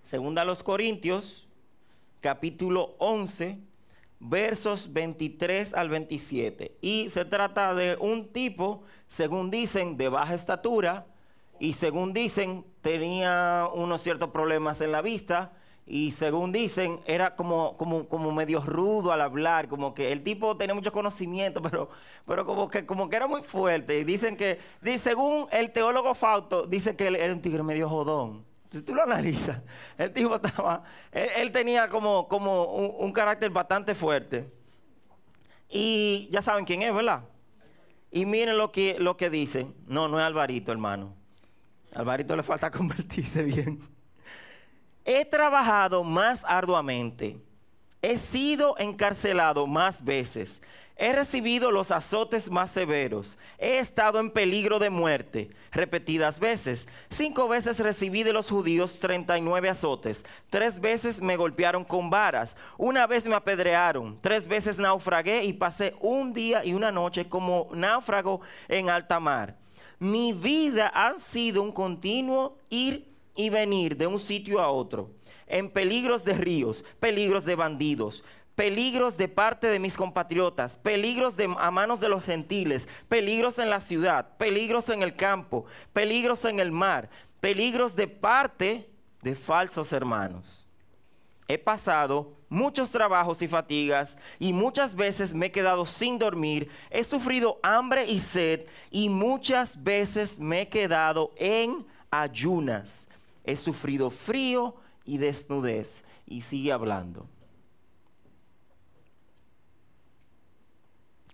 Segunda 0.03 0.45
los 0.45 0.63
Corintios, 0.63 1.47
capítulo 2.19 2.95
11, 2.99 3.59
versos 4.19 4.91
23 4.91 5.73
al 5.73 5.89
27. 5.89 6.77
Y 6.81 7.09
se 7.09 7.25
trata 7.25 7.73
de 7.75 7.97
un 7.99 8.31
tipo, 8.31 8.83
según 9.07 9.51
dicen, 9.51 9.97
de 9.97 10.09
baja 10.09 10.33
estatura, 10.33 11.05
y 11.59 11.73
según 11.73 12.13
dicen, 12.13 12.65
tenía 12.81 13.67
unos 13.73 14.01
ciertos 14.01 14.29
problemas 14.29 14.81
en 14.81 14.91
la 14.91 15.01
vista, 15.01 15.53
y 15.91 16.11
según 16.11 16.51
dicen, 16.51 16.99
era 17.07 17.35
como, 17.35 17.75
como, 17.75 18.07
como 18.07 18.31
medio 18.31 18.61
rudo 18.61 19.11
al 19.11 19.21
hablar, 19.21 19.67
como 19.67 19.95
que 19.95 20.11
el 20.11 20.23
tipo 20.23 20.55
tenía 20.55 20.75
mucho 20.75 20.91
conocimiento, 20.91 21.61
pero, 21.63 21.89
pero 22.27 22.45
como, 22.45 22.69
que, 22.69 22.85
como 22.85 23.09
que 23.09 23.15
era 23.15 23.25
muy 23.25 23.41
fuerte. 23.41 23.97
Y 23.97 24.03
dicen 24.03 24.37
que, 24.37 24.59
según 24.99 25.47
el 25.51 25.71
teólogo 25.71 26.13
Fausto, 26.13 26.67
dice 26.67 26.95
que 26.95 27.07
él 27.07 27.15
era 27.15 27.33
un 27.33 27.41
tigre 27.41 27.63
medio 27.63 27.89
jodón. 27.89 28.45
Si 28.69 28.83
tú 28.83 28.93
lo 28.93 29.01
analizas, 29.01 29.61
el 29.97 30.13
tipo 30.13 30.35
estaba, 30.35 30.83
él, 31.11 31.51
tenía 31.51 31.89
como, 31.89 32.27
como 32.27 32.65
un, 32.65 33.11
carácter 33.11 33.49
bastante 33.49 33.95
fuerte. 33.95 34.47
Y 35.69 36.29
ya 36.31 36.43
saben 36.43 36.65
quién 36.65 36.83
es, 36.83 36.93
¿verdad? 36.93 37.23
Y 38.11 38.27
miren 38.27 38.59
lo 38.59 38.71
que, 38.71 38.97
lo 38.99 39.17
que 39.17 39.31
dicen. 39.31 39.73
No, 39.87 40.07
no 40.07 40.19
es 40.19 40.25
Alvarito, 40.25 40.71
hermano. 40.71 41.15
Alvarito 41.93 42.35
le 42.35 42.43
falta 42.43 42.69
convertirse 42.77 43.41
bien. 43.41 43.98
He 45.11 45.25
trabajado 45.25 46.03
más 46.03 46.45
arduamente. 46.47 47.35
He 47.99 48.19
sido 48.19 48.75
encarcelado 48.77 49.65
más 49.65 50.05
veces. 50.05 50.61
He 50.95 51.11
recibido 51.11 51.71
los 51.71 51.89
azotes 51.89 52.51
más 52.51 52.69
severos. 52.69 53.35
He 53.57 53.79
estado 53.79 54.19
en 54.19 54.29
peligro 54.29 54.77
de 54.77 54.91
muerte 54.91 55.49
repetidas 55.71 56.39
veces. 56.39 56.87
Cinco 57.09 57.47
veces 57.47 57.79
recibí 57.79 58.21
de 58.21 58.33
los 58.33 58.51
judíos 58.51 58.99
39 58.99 59.69
azotes. 59.69 60.23
Tres 60.51 60.79
veces 60.79 61.19
me 61.19 61.37
golpearon 61.37 61.83
con 61.83 62.11
varas. 62.11 62.55
Una 62.77 63.07
vez 63.07 63.25
me 63.25 63.33
apedrearon. 63.33 64.19
Tres 64.21 64.47
veces 64.47 64.77
naufragué 64.77 65.43
y 65.43 65.53
pasé 65.53 65.95
un 66.01 66.33
día 66.33 66.63
y 66.63 66.75
una 66.75 66.91
noche 66.91 67.27
como 67.27 67.67
náufrago 67.73 68.41
en 68.67 68.91
alta 68.91 69.19
mar. 69.19 69.57
Mi 69.97 70.33
vida 70.33 70.85
ha 70.93 71.17
sido 71.17 71.63
un 71.63 71.71
continuo 71.71 72.59
ir 72.69 73.09
y 73.35 73.49
venir 73.49 73.97
de 73.97 74.07
un 74.07 74.19
sitio 74.19 74.59
a 74.59 74.69
otro. 74.69 75.11
En 75.47 75.69
peligros 75.69 76.23
de 76.23 76.33
ríos, 76.33 76.85
peligros 76.99 77.45
de 77.45 77.55
bandidos 77.55 78.23
peligros 78.59 79.15
de 79.15 79.29
parte 79.29 79.67
de 79.67 79.79
mis 79.79 79.95
compatriotas, 79.95 80.75
peligros 80.75 81.37
de, 81.37 81.45
a 81.57 81.71
manos 81.71 82.01
de 82.01 82.09
los 82.09 82.21
gentiles, 82.25 82.89
peligros 83.07 83.57
en 83.57 83.69
la 83.69 83.79
ciudad, 83.79 84.35
peligros 84.35 84.89
en 84.89 85.01
el 85.01 85.15
campo, 85.15 85.63
peligros 85.93 86.43
en 86.43 86.59
el 86.59 86.69
mar, 86.69 87.09
peligros 87.39 87.95
de 87.95 88.09
parte 88.09 88.89
de 89.21 89.33
falsos 89.33 89.93
hermanos. 89.93 90.67
He 91.47 91.57
pasado 91.57 92.33
muchos 92.49 92.91
trabajos 92.91 93.41
y 93.41 93.47
fatigas 93.47 94.17
y 94.39 94.53
muchas 94.53 94.93
veces 94.93 95.33
me 95.33 95.47
he 95.47 95.51
quedado 95.51 95.85
sin 95.85 96.19
dormir, 96.19 96.69
he 96.89 97.03
sufrido 97.03 97.59
hambre 97.63 98.05
y 98.05 98.19
sed 98.19 98.65
y 98.91 99.09
muchas 99.09 99.81
veces 99.81 100.37
me 100.37 100.61
he 100.61 100.67
quedado 100.67 101.33
en 101.37 101.87
ayunas, 102.11 103.07
he 103.51 103.57
sufrido 103.57 104.09
frío 104.09 104.75
y 105.05 105.17
desnudez. 105.17 106.03
Y 106.25 106.41
sigue 106.41 106.71
hablando. 106.71 107.27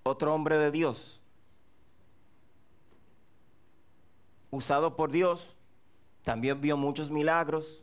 otro 0.08 0.36
hombre 0.36 0.60
de 0.60 0.70
Dios, 0.70 1.20
usado 4.52 4.96
por 4.96 5.12
Dios, 5.12 5.56
también 6.24 6.62
vio 6.62 6.78
muchos 6.78 7.10
milagros, 7.10 7.82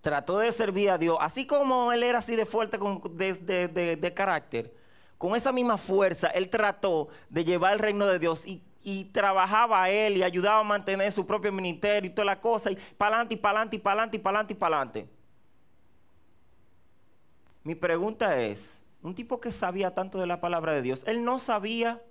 trató 0.00 0.38
de 0.38 0.52
servir 0.52 0.88
a 0.88 0.96
Dios, 0.96 1.18
así 1.20 1.46
como 1.46 1.92
él 1.92 2.02
era 2.02 2.20
así 2.20 2.34
de 2.34 2.46
fuerte 2.46 2.78
de, 2.78 4.12
carácter, 4.16 4.74
con 5.18 5.36
esa 5.36 5.52
misma 5.52 5.76
fuerza, 5.76 6.28
él 6.28 6.48
trató 6.48 7.08
de 7.28 7.44
llevar 7.44 7.74
el 7.74 7.78
reino 7.78 8.06
de 8.06 8.18
Dios 8.18 8.46
y, 8.46 8.62
y 8.82 9.04
trabajaba 9.04 9.82
a 9.82 9.90
él 9.90 10.16
y 10.16 10.22
ayudaba 10.22 10.60
a 10.60 10.64
mantener 10.64 11.12
su 11.12 11.26
propio 11.26 11.52
ministerio 11.52 12.10
y 12.10 12.14
toda 12.14 12.26
la 12.26 12.40
cosa, 12.40 12.70
y 12.70 12.76
para 12.96 13.16
adelante, 13.16 13.34
y 13.34 13.38
para 13.38 13.58
adelante, 13.58 13.76
y 13.76 13.78
para 13.78 13.92
adelante, 13.92 14.16
y 14.16 14.20
para 14.20 14.36
adelante, 14.36 14.52
y 14.52 14.56
para 14.56 14.76
adelante. 14.76 15.08
Mi 17.62 17.74
pregunta 17.74 18.40
es, 18.40 18.82
un 19.02 19.14
tipo 19.14 19.40
que 19.40 19.52
sabía 19.52 19.94
tanto 19.94 20.18
de 20.18 20.26
la 20.26 20.40
palabra 20.40 20.72
de 20.72 20.82
Dios, 20.82 21.04
él 21.06 21.24
no 21.24 21.38
sabía 21.38 22.02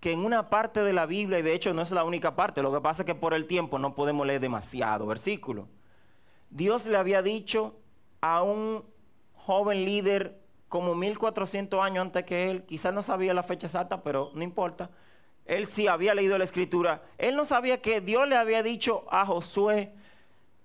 que 0.00 0.12
en 0.12 0.24
una 0.24 0.50
parte 0.50 0.82
de 0.82 0.92
la 0.92 1.06
Biblia, 1.06 1.38
y 1.38 1.42
de 1.42 1.54
hecho 1.54 1.72
no 1.72 1.82
es 1.82 1.90
la 1.90 2.04
única 2.04 2.34
parte, 2.36 2.62
lo 2.62 2.72
que 2.72 2.80
pasa 2.80 3.02
es 3.02 3.06
que 3.06 3.14
por 3.14 3.32
el 3.34 3.46
tiempo 3.46 3.78
no 3.78 3.94
podemos 3.94 4.26
leer 4.26 4.40
demasiado 4.40 5.06
versículo. 5.06 5.68
Dios 6.50 6.86
le 6.86 6.96
había 6.96 7.22
dicho 7.22 7.76
a 8.20 8.42
un 8.42 8.84
joven 9.34 9.84
líder 9.84 10.40
como 10.68 10.94
1400 10.94 11.82
años 11.82 12.02
antes 12.02 12.24
que 12.24 12.50
él, 12.50 12.64
quizás 12.64 12.92
no 12.92 13.02
sabía 13.02 13.34
la 13.34 13.42
fecha 13.42 13.66
exacta, 13.66 14.02
pero 14.02 14.30
no 14.34 14.42
importa. 14.42 14.90
Él 15.46 15.68
sí 15.68 15.86
había 15.86 16.14
leído 16.14 16.38
la 16.38 16.44
escritura. 16.44 17.02
Él 17.18 17.36
no 17.36 17.44
sabía 17.44 17.80
que 17.80 18.00
Dios 18.00 18.28
le 18.28 18.36
había 18.36 18.62
dicho 18.62 19.04
a 19.10 19.24
Josué, 19.24 19.92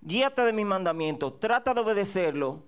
guíate 0.01 0.41
de 0.43 0.53
mi 0.53 0.65
mandamiento, 0.65 1.33
trata 1.33 1.73
de 1.73 1.81
obedecerlo 1.81 2.63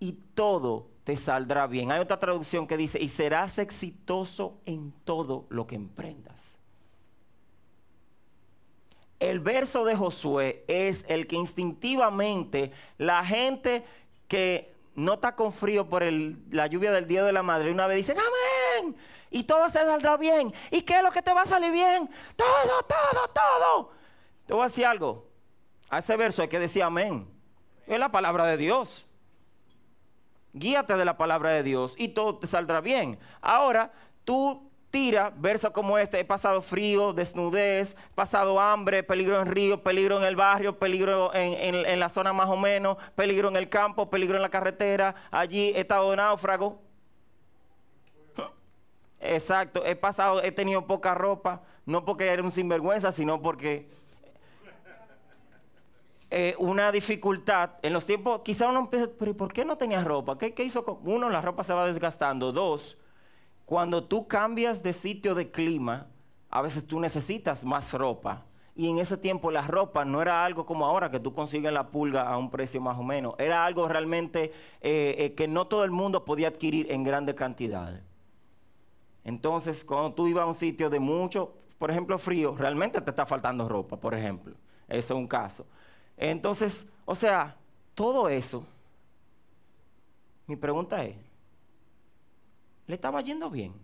y 0.00 0.12
todo 0.34 0.88
te 1.04 1.16
saldrá 1.16 1.66
bien. 1.66 1.90
Hay 1.90 2.00
otra 2.00 2.20
traducción 2.20 2.66
que 2.66 2.76
dice, 2.76 3.00
y 3.00 3.08
serás 3.08 3.58
exitoso 3.58 4.58
en 4.66 4.92
todo 5.04 5.46
lo 5.48 5.66
que 5.66 5.74
emprendas. 5.74 6.58
El 9.18 9.40
verso 9.40 9.84
de 9.84 9.96
Josué 9.96 10.64
es 10.68 11.04
el 11.08 11.26
que 11.26 11.36
instintivamente 11.36 12.72
la 12.98 13.24
gente 13.24 13.84
que 14.28 14.72
no 14.94 15.14
está 15.14 15.34
con 15.34 15.52
frío 15.52 15.88
por 15.88 16.02
la 16.02 16.66
lluvia 16.66 16.92
del 16.92 17.08
Día 17.08 17.24
de 17.24 17.32
la 17.32 17.42
Madre, 17.42 17.70
una 17.72 17.86
vez 17.86 17.96
dicen, 17.96 18.18
amén, 18.18 18.57
y 19.30 19.44
todo 19.44 19.66
se 19.70 19.78
saldrá 19.78 20.16
bien. 20.16 20.52
¿Y 20.70 20.82
qué 20.82 20.96
es 20.96 21.02
lo 21.02 21.10
que 21.10 21.22
te 21.22 21.32
va 21.32 21.42
a 21.42 21.46
salir 21.46 21.72
bien? 21.72 22.08
Todo, 22.36 22.82
todo, 22.82 23.28
todo. 23.28 23.90
Te 24.46 24.54
voy 24.54 24.62
a 24.62 24.68
decir 24.68 24.86
algo. 24.86 25.26
A 25.90 26.00
ese 26.00 26.16
verso 26.16 26.42
hay 26.42 26.48
que 26.48 26.58
decir 26.58 26.82
amén. 26.82 27.28
Es 27.86 27.98
la 27.98 28.10
palabra 28.10 28.46
de 28.46 28.56
Dios. 28.56 29.04
Guíate 30.52 30.96
de 30.96 31.04
la 31.04 31.16
palabra 31.16 31.50
de 31.50 31.62
Dios 31.62 31.94
y 31.96 32.08
todo 32.08 32.38
te 32.38 32.46
saldrá 32.46 32.80
bien. 32.80 33.18
Ahora, 33.40 33.92
tú 34.24 34.68
tira 34.90 35.30
versos 35.36 35.70
como 35.72 35.98
este, 35.98 36.20
he 36.20 36.24
pasado 36.24 36.62
frío, 36.62 37.12
desnudez, 37.12 37.96
pasado 38.14 38.58
hambre, 38.58 39.02
peligro 39.02 39.40
en 39.40 39.46
río, 39.46 39.82
peligro 39.82 40.18
en 40.18 40.24
el 40.24 40.36
barrio, 40.36 40.78
peligro 40.78 41.30
en, 41.34 42.00
la 42.00 42.08
zona 42.08 42.32
más 42.32 42.48
o 42.48 42.56
menos, 42.56 42.96
peligro 43.14 43.48
en 43.48 43.56
el 43.56 43.68
campo, 43.68 44.08
peligro 44.08 44.36
en 44.36 44.42
la 44.42 44.48
carretera, 44.48 45.14
allí 45.30 45.72
he 45.74 45.80
estado 45.80 46.14
náufrago. 46.16 46.87
Exacto, 49.20 49.84
he 49.84 49.96
pasado, 49.96 50.42
he 50.42 50.52
tenido 50.52 50.86
poca 50.86 51.14
ropa, 51.14 51.62
no 51.86 52.04
porque 52.04 52.26
era 52.26 52.42
un 52.42 52.50
sinvergüenza, 52.50 53.10
sino 53.10 53.42
porque 53.42 53.88
eh, 56.30 56.54
una 56.58 56.92
dificultad 56.92 57.70
en 57.82 57.94
los 57.94 58.04
tiempos, 58.04 58.42
quizá 58.44 58.68
uno 58.68 58.80
empieza, 58.80 59.08
pero 59.18 59.36
¿por 59.36 59.52
qué 59.52 59.64
no 59.64 59.76
tenías 59.76 60.04
ropa? 60.04 60.36
¿Qué, 60.36 60.52
¿Qué, 60.52 60.62
hizo? 60.62 61.00
Uno, 61.04 61.30
la 61.30 61.40
ropa 61.40 61.64
se 61.64 61.72
va 61.72 61.86
desgastando. 61.86 62.52
Dos, 62.52 62.98
cuando 63.64 64.04
tú 64.04 64.28
cambias 64.28 64.82
de 64.82 64.92
sitio 64.92 65.34
de 65.34 65.50
clima, 65.50 66.06
a 66.50 66.62
veces 66.62 66.86
tú 66.86 67.00
necesitas 67.00 67.64
más 67.64 67.92
ropa. 67.94 68.44
Y 68.74 68.88
en 68.88 68.98
ese 68.98 69.16
tiempo 69.16 69.50
la 69.50 69.62
ropa 69.62 70.04
no 70.04 70.22
era 70.22 70.44
algo 70.44 70.64
como 70.64 70.86
ahora 70.86 71.10
que 71.10 71.18
tú 71.18 71.34
consigues 71.34 71.72
la 71.72 71.88
pulga 71.88 72.22
a 72.22 72.38
un 72.38 72.50
precio 72.50 72.80
más 72.80 72.96
o 72.96 73.02
menos. 73.02 73.34
Era 73.38 73.64
algo 73.64 73.88
realmente 73.88 74.52
eh, 74.80 75.16
eh, 75.18 75.34
que 75.34 75.48
no 75.48 75.66
todo 75.66 75.82
el 75.82 75.90
mundo 75.90 76.24
podía 76.24 76.48
adquirir 76.48 76.92
en 76.92 77.02
grandes 77.02 77.34
cantidades. 77.34 78.07
Entonces, 79.28 79.84
cuando 79.84 80.14
tú 80.14 80.26
ibas 80.26 80.44
a 80.44 80.46
un 80.46 80.54
sitio 80.54 80.88
de 80.88 80.98
mucho, 80.98 81.54
por 81.76 81.90
ejemplo, 81.90 82.18
frío, 82.18 82.56
realmente 82.56 82.98
te 82.98 83.10
está 83.10 83.26
faltando 83.26 83.68
ropa, 83.68 83.94
por 84.00 84.14
ejemplo. 84.14 84.54
Eso 84.88 85.12
es 85.12 85.18
un 85.20 85.28
caso. 85.28 85.66
Entonces, 86.16 86.86
o 87.04 87.14
sea, 87.14 87.54
todo 87.94 88.30
eso, 88.30 88.66
mi 90.46 90.56
pregunta 90.56 91.04
es, 91.04 91.14
¿le 92.86 92.94
estaba 92.94 93.20
yendo 93.20 93.50
bien? 93.50 93.74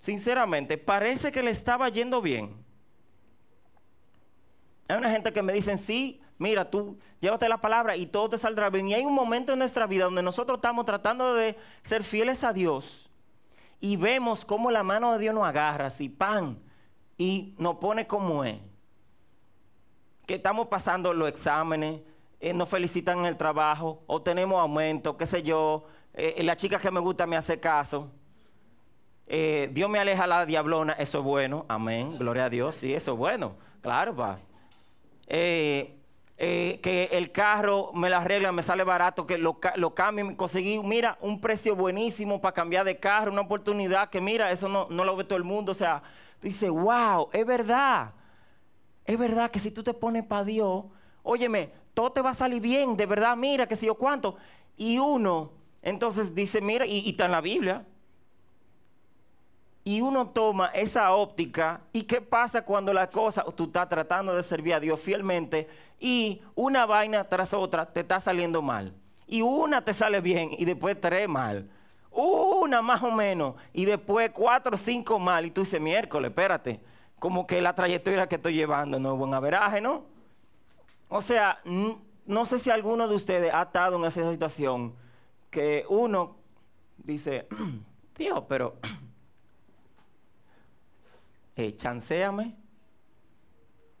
Sinceramente, 0.00 0.76
parece 0.76 1.32
que 1.32 1.42
le 1.42 1.52
estaba 1.52 1.88
yendo 1.88 2.20
bien. 2.20 2.54
Hay 4.88 4.98
una 4.98 5.10
gente 5.10 5.32
que 5.32 5.40
me 5.40 5.54
dicen, 5.54 5.78
sí, 5.78 6.20
mira, 6.40 6.70
tú 6.70 6.98
llévate 7.20 7.48
la 7.48 7.60
palabra 7.60 7.96
y 7.96 8.06
todo 8.06 8.30
te 8.30 8.38
saldrá 8.38 8.70
bien. 8.70 8.88
Y 8.88 8.94
hay 8.94 9.04
un 9.04 9.14
momento 9.14 9.52
en 9.52 9.58
nuestra 9.58 9.86
vida 9.86 10.06
donde 10.06 10.22
nosotros 10.22 10.56
estamos 10.56 10.86
tratando 10.86 11.34
de 11.34 11.56
ser 11.82 12.02
fieles 12.02 12.42
a 12.42 12.52
Dios 12.52 13.10
y 13.78 13.96
vemos 13.96 14.44
cómo 14.46 14.70
la 14.70 14.82
mano 14.82 15.12
de 15.12 15.18
Dios 15.18 15.34
nos 15.34 15.46
agarra, 15.46 15.86
así, 15.86 16.08
pan, 16.08 16.58
y 17.18 17.54
nos 17.58 17.76
pone 17.76 18.06
como 18.06 18.42
es. 18.42 18.56
Que 20.26 20.34
estamos 20.36 20.68
pasando 20.68 21.12
los 21.12 21.28
exámenes, 21.28 22.00
eh, 22.40 22.54
nos 22.54 22.68
felicitan 22.70 23.20
en 23.20 23.26
el 23.26 23.36
trabajo, 23.36 24.02
o 24.06 24.22
tenemos 24.22 24.58
aumento, 24.60 25.18
qué 25.18 25.26
sé 25.26 25.42
yo, 25.42 25.84
eh, 26.14 26.42
la 26.42 26.56
chica 26.56 26.78
que 26.78 26.90
me 26.90 27.00
gusta 27.00 27.26
me 27.26 27.36
hace 27.36 27.60
caso. 27.60 28.10
Eh, 29.26 29.68
Dios 29.72 29.90
me 29.90 29.98
aleja 29.98 30.26
la 30.26 30.46
diablona, 30.46 30.94
eso 30.94 31.18
es 31.18 31.24
bueno, 31.24 31.66
amén, 31.68 32.16
gloria 32.18 32.46
a 32.46 32.50
Dios, 32.50 32.76
sí, 32.76 32.94
eso 32.94 33.12
es 33.12 33.18
bueno, 33.18 33.56
claro, 33.82 34.16
va. 34.16 34.38
Eh, 35.26 35.99
que 36.40 37.10
el 37.12 37.32
carro 37.32 37.92
me 37.92 38.08
la 38.08 38.18
arregla, 38.18 38.50
me 38.50 38.62
sale 38.62 38.82
barato, 38.82 39.26
que 39.26 39.36
lo, 39.36 39.60
lo 39.76 39.94
cambie, 39.94 40.36
conseguí, 40.36 40.78
mira, 40.78 41.18
un 41.20 41.38
precio 41.38 41.76
buenísimo 41.76 42.40
para 42.40 42.54
cambiar 42.54 42.86
de 42.86 42.98
carro, 42.98 43.30
una 43.30 43.42
oportunidad 43.42 44.08
que 44.08 44.22
mira, 44.22 44.50
eso 44.50 44.66
no, 44.66 44.86
no 44.88 45.04
lo 45.04 45.16
ve 45.16 45.24
todo 45.24 45.36
el 45.36 45.44
mundo. 45.44 45.72
O 45.72 45.74
sea, 45.74 46.02
tú 46.40 46.48
dices, 46.48 46.70
wow, 46.70 47.28
es 47.34 47.44
verdad. 47.44 48.12
Es 49.04 49.18
verdad 49.18 49.50
que 49.50 49.58
si 49.58 49.70
tú 49.70 49.82
te 49.82 49.92
pones 49.92 50.24
para 50.24 50.44
Dios, 50.44 50.84
óyeme, 51.22 51.72
todo 51.92 52.10
te 52.12 52.22
va 52.22 52.30
a 52.30 52.34
salir 52.34 52.62
bien, 52.62 52.96
de 52.96 53.04
verdad, 53.04 53.36
mira, 53.36 53.66
que 53.66 53.76
si 53.76 53.84
yo 53.86 53.94
cuánto. 53.96 54.36
Y 54.78 54.98
uno, 54.98 55.52
entonces 55.82 56.34
dice, 56.34 56.62
mira, 56.62 56.86
y, 56.86 57.00
y 57.00 57.10
está 57.10 57.26
en 57.26 57.32
la 57.32 57.42
Biblia, 57.42 57.84
y 59.90 60.02
uno 60.02 60.28
toma 60.28 60.66
esa 60.66 61.10
óptica 61.10 61.80
y 61.92 62.04
qué 62.04 62.20
pasa 62.20 62.62
cuando 62.62 62.92
la 62.92 63.10
cosa, 63.10 63.44
tú 63.56 63.64
estás 63.64 63.88
tratando 63.88 64.36
de 64.36 64.44
servir 64.44 64.74
a 64.74 64.78
Dios 64.78 65.00
fielmente 65.00 65.68
y 65.98 66.40
una 66.54 66.86
vaina 66.86 67.24
tras 67.24 67.52
otra 67.54 67.92
te 67.92 67.98
está 67.98 68.20
saliendo 68.20 68.62
mal. 68.62 68.94
Y 69.26 69.42
una 69.42 69.84
te 69.84 69.92
sale 69.92 70.20
bien 70.20 70.50
y 70.56 70.64
después 70.64 71.00
tres 71.00 71.28
mal. 71.28 71.68
Una 72.12 72.80
más 72.82 73.02
o 73.02 73.10
menos 73.10 73.56
y 73.72 73.84
después 73.84 74.30
cuatro 74.32 74.76
o 74.76 74.78
cinco 74.78 75.18
mal. 75.18 75.44
Y 75.44 75.50
tú 75.50 75.62
dices, 75.62 75.80
miércoles, 75.80 76.28
espérate, 76.28 76.80
como 77.18 77.44
que 77.44 77.60
la 77.60 77.74
trayectoria 77.74 78.28
que 78.28 78.36
estoy 78.36 78.54
llevando 78.54 79.00
no 79.00 79.14
es 79.14 79.18
buen 79.18 79.34
averaje, 79.34 79.80
¿no? 79.80 80.04
O 81.08 81.20
sea, 81.20 81.58
no 81.64 82.44
sé 82.44 82.60
si 82.60 82.70
alguno 82.70 83.08
de 83.08 83.16
ustedes 83.16 83.52
ha 83.52 83.62
estado 83.62 83.96
en 83.96 84.04
esa 84.04 84.30
situación 84.30 84.94
que 85.50 85.84
uno 85.88 86.36
dice, 86.96 87.48
tío, 88.16 88.46
pero 88.46 88.76
eh. 91.68 92.56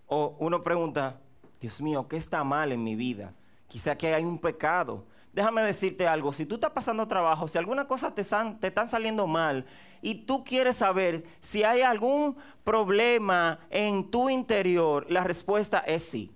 O 0.06 0.36
uno 0.40 0.62
pregunta, 0.62 1.20
Dios 1.60 1.80
mío, 1.80 2.08
¿qué 2.08 2.16
está 2.16 2.42
mal 2.42 2.72
en 2.72 2.82
mi 2.82 2.96
vida? 2.96 3.34
Quizá 3.68 3.96
que 3.96 4.14
hay 4.14 4.24
un 4.24 4.38
pecado. 4.38 5.06
Déjame 5.32 5.62
decirte 5.62 6.08
algo, 6.08 6.32
si 6.32 6.44
tú 6.44 6.56
estás 6.56 6.72
pasando 6.72 7.06
trabajo, 7.06 7.46
si 7.46 7.56
alguna 7.56 7.86
cosa 7.86 8.12
te, 8.12 8.24
te 8.24 8.66
están 8.66 8.88
saliendo 8.88 9.28
mal 9.28 9.64
y 10.02 10.26
tú 10.26 10.42
quieres 10.42 10.76
saber 10.76 11.24
si 11.40 11.62
hay 11.62 11.82
algún 11.82 12.36
problema 12.64 13.60
en 13.70 14.10
tu 14.10 14.28
interior, 14.28 15.06
la 15.08 15.22
respuesta 15.22 15.78
es 15.80 16.04
sí. 16.04 16.32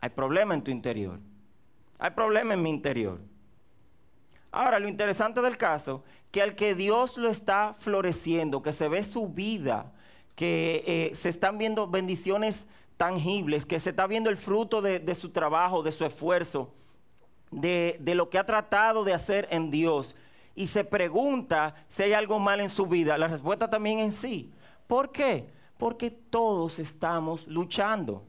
Hay 0.00 0.10
problema 0.10 0.54
en 0.54 0.62
tu 0.62 0.70
interior. 0.70 1.20
Hay 1.98 2.10
problema 2.10 2.54
en 2.54 2.62
mi 2.62 2.70
interior. 2.70 3.20
Ahora, 4.50 4.78
lo 4.78 4.88
interesante 4.88 5.40
del 5.42 5.56
caso, 5.56 6.02
que 6.30 6.42
al 6.42 6.54
que 6.54 6.74
Dios 6.74 7.18
lo 7.18 7.28
está 7.28 7.74
floreciendo, 7.74 8.62
que 8.62 8.72
se 8.72 8.88
ve 8.88 9.04
su 9.04 9.28
vida, 9.28 9.92
que 10.38 10.84
eh, 10.86 11.16
se 11.16 11.30
están 11.30 11.58
viendo 11.58 11.88
bendiciones 11.88 12.68
tangibles, 12.96 13.66
que 13.66 13.80
se 13.80 13.90
está 13.90 14.06
viendo 14.06 14.30
el 14.30 14.36
fruto 14.36 14.80
de, 14.80 15.14
su 15.16 15.30
trabajo, 15.30 15.82
de 15.82 15.90
su 15.90 16.04
esfuerzo, 16.04 16.72
de, 17.50 17.96
de 17.98 18.14
lo 18.14 18.30
que 18.30 18.38
ha 18.38 18.46
tratado 18.46 19.02
de 19.02 19.14
hacer 19.14 19.48
en 19.50 19.72
Dios, 19.72 20.14
y 20.54 20.68
se 20.68 20.84
pregunta 20.84 21.74
si 21.88 22.04
hay 22.04 22.12
algo 22.12 22.38
mal 22.38 22.60
en 22.60 22.68
su 22.68 22.86
vida, 22.86 23.18
la 23.18 23.26
respuesta 23.26 23.68
también 23.68 23.98
en 23.98 24.12
sí. 24.12 24.52
¿Por 24.86 25.10
qué? 25.10 25.48
Porque 25.76 26.08
todos 26.08 26.78
estamos 26.78 27.48
luchando. 27.48 28.22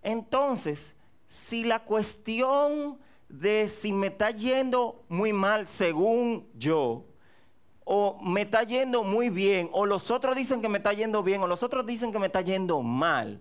Entonces, 0.00 0.94
si 1.28 1.64
la 1.64 1.80
cuestión 1.80 3.00
de 3.28 3.68
si 3.68 3.92
me 3.92 4.06
está 4.06 4.30
yendo 4.30 5.02
muy 5.08 5.32
mal 5.32 5.66
según 5.66 6.46
yo, 6.54 7.04
o 7.84 8.18
me 8.22 8.42
está 8.42 8.62
yendo 8.62 9.02
muy 9.02 9.30
bien, 9.30 9.68
o 9.72 9.86
los 9.86 10.10
otros 10.10 10.36
dicen 10.36 10.60
que 10.60 10.68
me 10.68 10.78
está 10.78 10.92
yendo 10.92 11.22
bien, 11.22 11.42
o 11.42 11.46
los 11.46 11.62
otros 11.62 11.84
dicen 11.86 12.12
que 12.12 12.18
me 12.18 12.26
está 12.26 12.40
yendo 12.40 12.82
mal, 12.82 13.40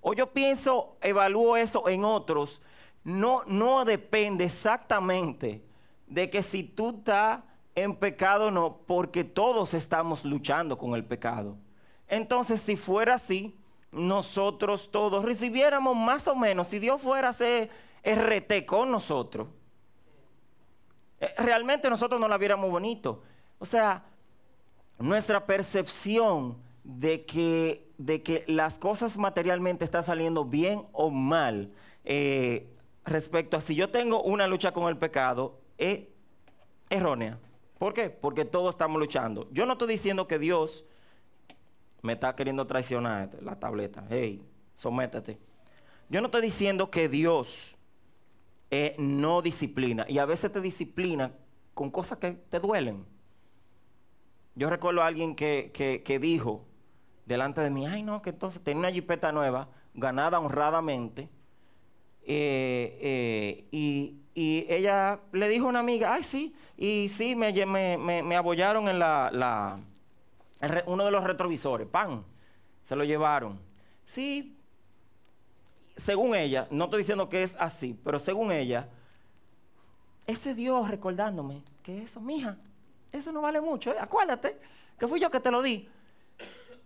o 0.00 0.14
yo 0.14 0.32
pienso, 0.32 0.96
evalúo 1.00 1.56
eso 1.56 1.88
en 1.88 2.04
otros, 2.04 2.62
no, 3.04 3.42
no 3.46 3.84
depende 3.84 4.44
exactamente 4.44 5.64
de 6.06 6.28
que 6.28 6.42
si 6.42 6.62
tú 6.62 6.90
estás 6.98 7.40
en 7.74 7.94
pecado 7.96 8.46
o 8.46 8.50
no, 8.50 8.78
porque 8.86 9.24
todos 9.24 9.74
estamos 9.74 10.24
luchando 10.24 10.76
con 10.76 10.94
el 10.94 11.04
pecado. 11.04 11.56
Entonces, 12.08 12.60
si 12.60 12.76
fuera 12.76 13.14
así, 13.14 13.56
nosotros 13.92 14.90
todos 14.90 15.24
recibiéramos 15.24 15.96
más 15.96 16.28
o 16.28 16.34
menos, 16.34 16.68
si 16.68 16.78
Dios 16.78 17.00
fuera 17.00 17.28
a 17.28 17.30
hacer 17.30 17.70
RT 18.02 18.66
con 18.66 18.90
nosotros, 18.90 19.48
eh, 21.20 21.32
realmente 21.38 21.88
nosotros 21.90 22.20
no 22.20 22.28
la 22.28 22.38
viéramos 22.38 22.70
bonito. 22.70 23.22
O 23.60 23.66
sea, 23.66 24.02
nuestra 24.98 25.46
percepción 25.46 26.56
de 26.82 27.26
que, 27.26 27.92
de 27.98 28.22
que 28.22 28.42
las 28.48 28.78
cosas 28.78 29.18
materialmente 29.18 29.84
están 29.84 30.02
saliendo 30.02 30.46
bien 30.46 30.86
o 30.92 31.10
mal 31.10 31.70
eh, 32.04 32.66
respecto 33.04 33.58
a 33.58 33.60
si 33.60 33.74
yo 33.74 33.90
tengo 33.90 34.22
una 34.22 34.46
lucha 34.46 34.72
con 34.72 34.88
el 34.88 34.96
pecado 34.96 35.60
es 35.76 36.00
errónea. 36.88 37.38
¿Por 37.78 37.92
qué? 37.92 38.08
Porque 38.08 38.46
todos 38.46 38.74
estamos 38.74 38.98
luchando. 38.98 39.46
Yo 39.52 39.66
no 39.66 39.74
estoy 39.74 39.88
diciendo 39.88 40.26
que 40.26 40.38
Dios 40.38 40.86
me 42.00 42.14
está 42.14 42.34
queriendo 42.34 42.66
traicionar 42.66 43.30
la 43.42 43.58
tableta. 43.58 44.04
Hey, 44.08 44.42
sométete. 44.76 45.38
Yo 46.08 46.22
no 46.22 46.28
estoy 46.28 46.40
diciendo 46.42 46.90
que 46.90 47.10
Dios 47.10 47.76
eh, 48.70 48.96
no 48.98 49.42
disciplina. 49.42 50.06
Y 50.08 50.16
a 50.16 50.24
veces 50.24 50.50
te 50.50 50.62
disciplina 50.62 51.32
con 51.74 51.90
cosas 51.90 52.16
que 52.16 52.32
te 52.32 52.58
duelen. 52.58 53.04
Yo 54.60 54.68
recuerdo 54.68 55.02
a 55.02 55.06
alguien 55.06 55.34
que, 55.34 56.18
dijo 56.20 56.66
delante 57.24 57.62
de 57.62 57.70
mí, 57.70 57.86
ay 57.86 58.02
no, 58.02 58.20
que 58.20 58.28
entonces 58.28 58.62
tenía 58.62 58.80
una 58.80 58.90
jipeta 58.90 59.32
nueva, 59.32 59.70
ganada 59.94 60.38
honradamente. 60.38 61.30
Eh, 62.26 62.98
eh, 63.00 63.68
y, 63.70 64.16
ella 64.34 65.20
le 65.32 65.48
dijo 65.48 65.64
a 65.64 65.70
una 65.70 65.78
amiga, 65.78 66.12
ay 66.12 66.22
sí, 66.22 66.54
y 66.76 67.08
sí, 67.08 67.34
me, 67.34 67.54
me, 67.64 68.22
me 68.22 68.36
apoyaron 68.36 68.86
en 68.88 68.98
la 68.98 69.80
uno 70.84 71.06
de 71.06 71.10
los 71.10 71.24
retrovisores, 71.24 71.86
pan, 71.88 72.22
se 72.82 72.94
lo 72.94 73.04
llevaron. 73.04 73.58
Sí, 74.04 74.58
según 75.96 76.34
ella, 76.34 76.68
no 76.70 76.84
estoy 76.84 76.98
diciendo 76.98 77.30
que 77.30 77.44
es 77.44 77.56
así, 77.58 77.98
pero 78.04 78.18
según 78.18 78.52
ella, 78.52 78.90
ese 80.26 80.54
Dios 80.54 80.90
recordándome 80.90 81.62
que 81.82 82.02
eso, 82.02 82.20
mija, 82.20 82.58
eso 83.12 83.32
no 83.32 83.40
vale 83.40 83.60
mucho, 83.60 83.92
¿eh? 83.92 83.96
acuérdate 84.00 84.58
que 84.98 85.08
fui 85.08 85.20
yo 85.20 85.30
que 85.30 85.40
te 85.40 85.50
lo 85.50 85.62
di. 85.62 85.88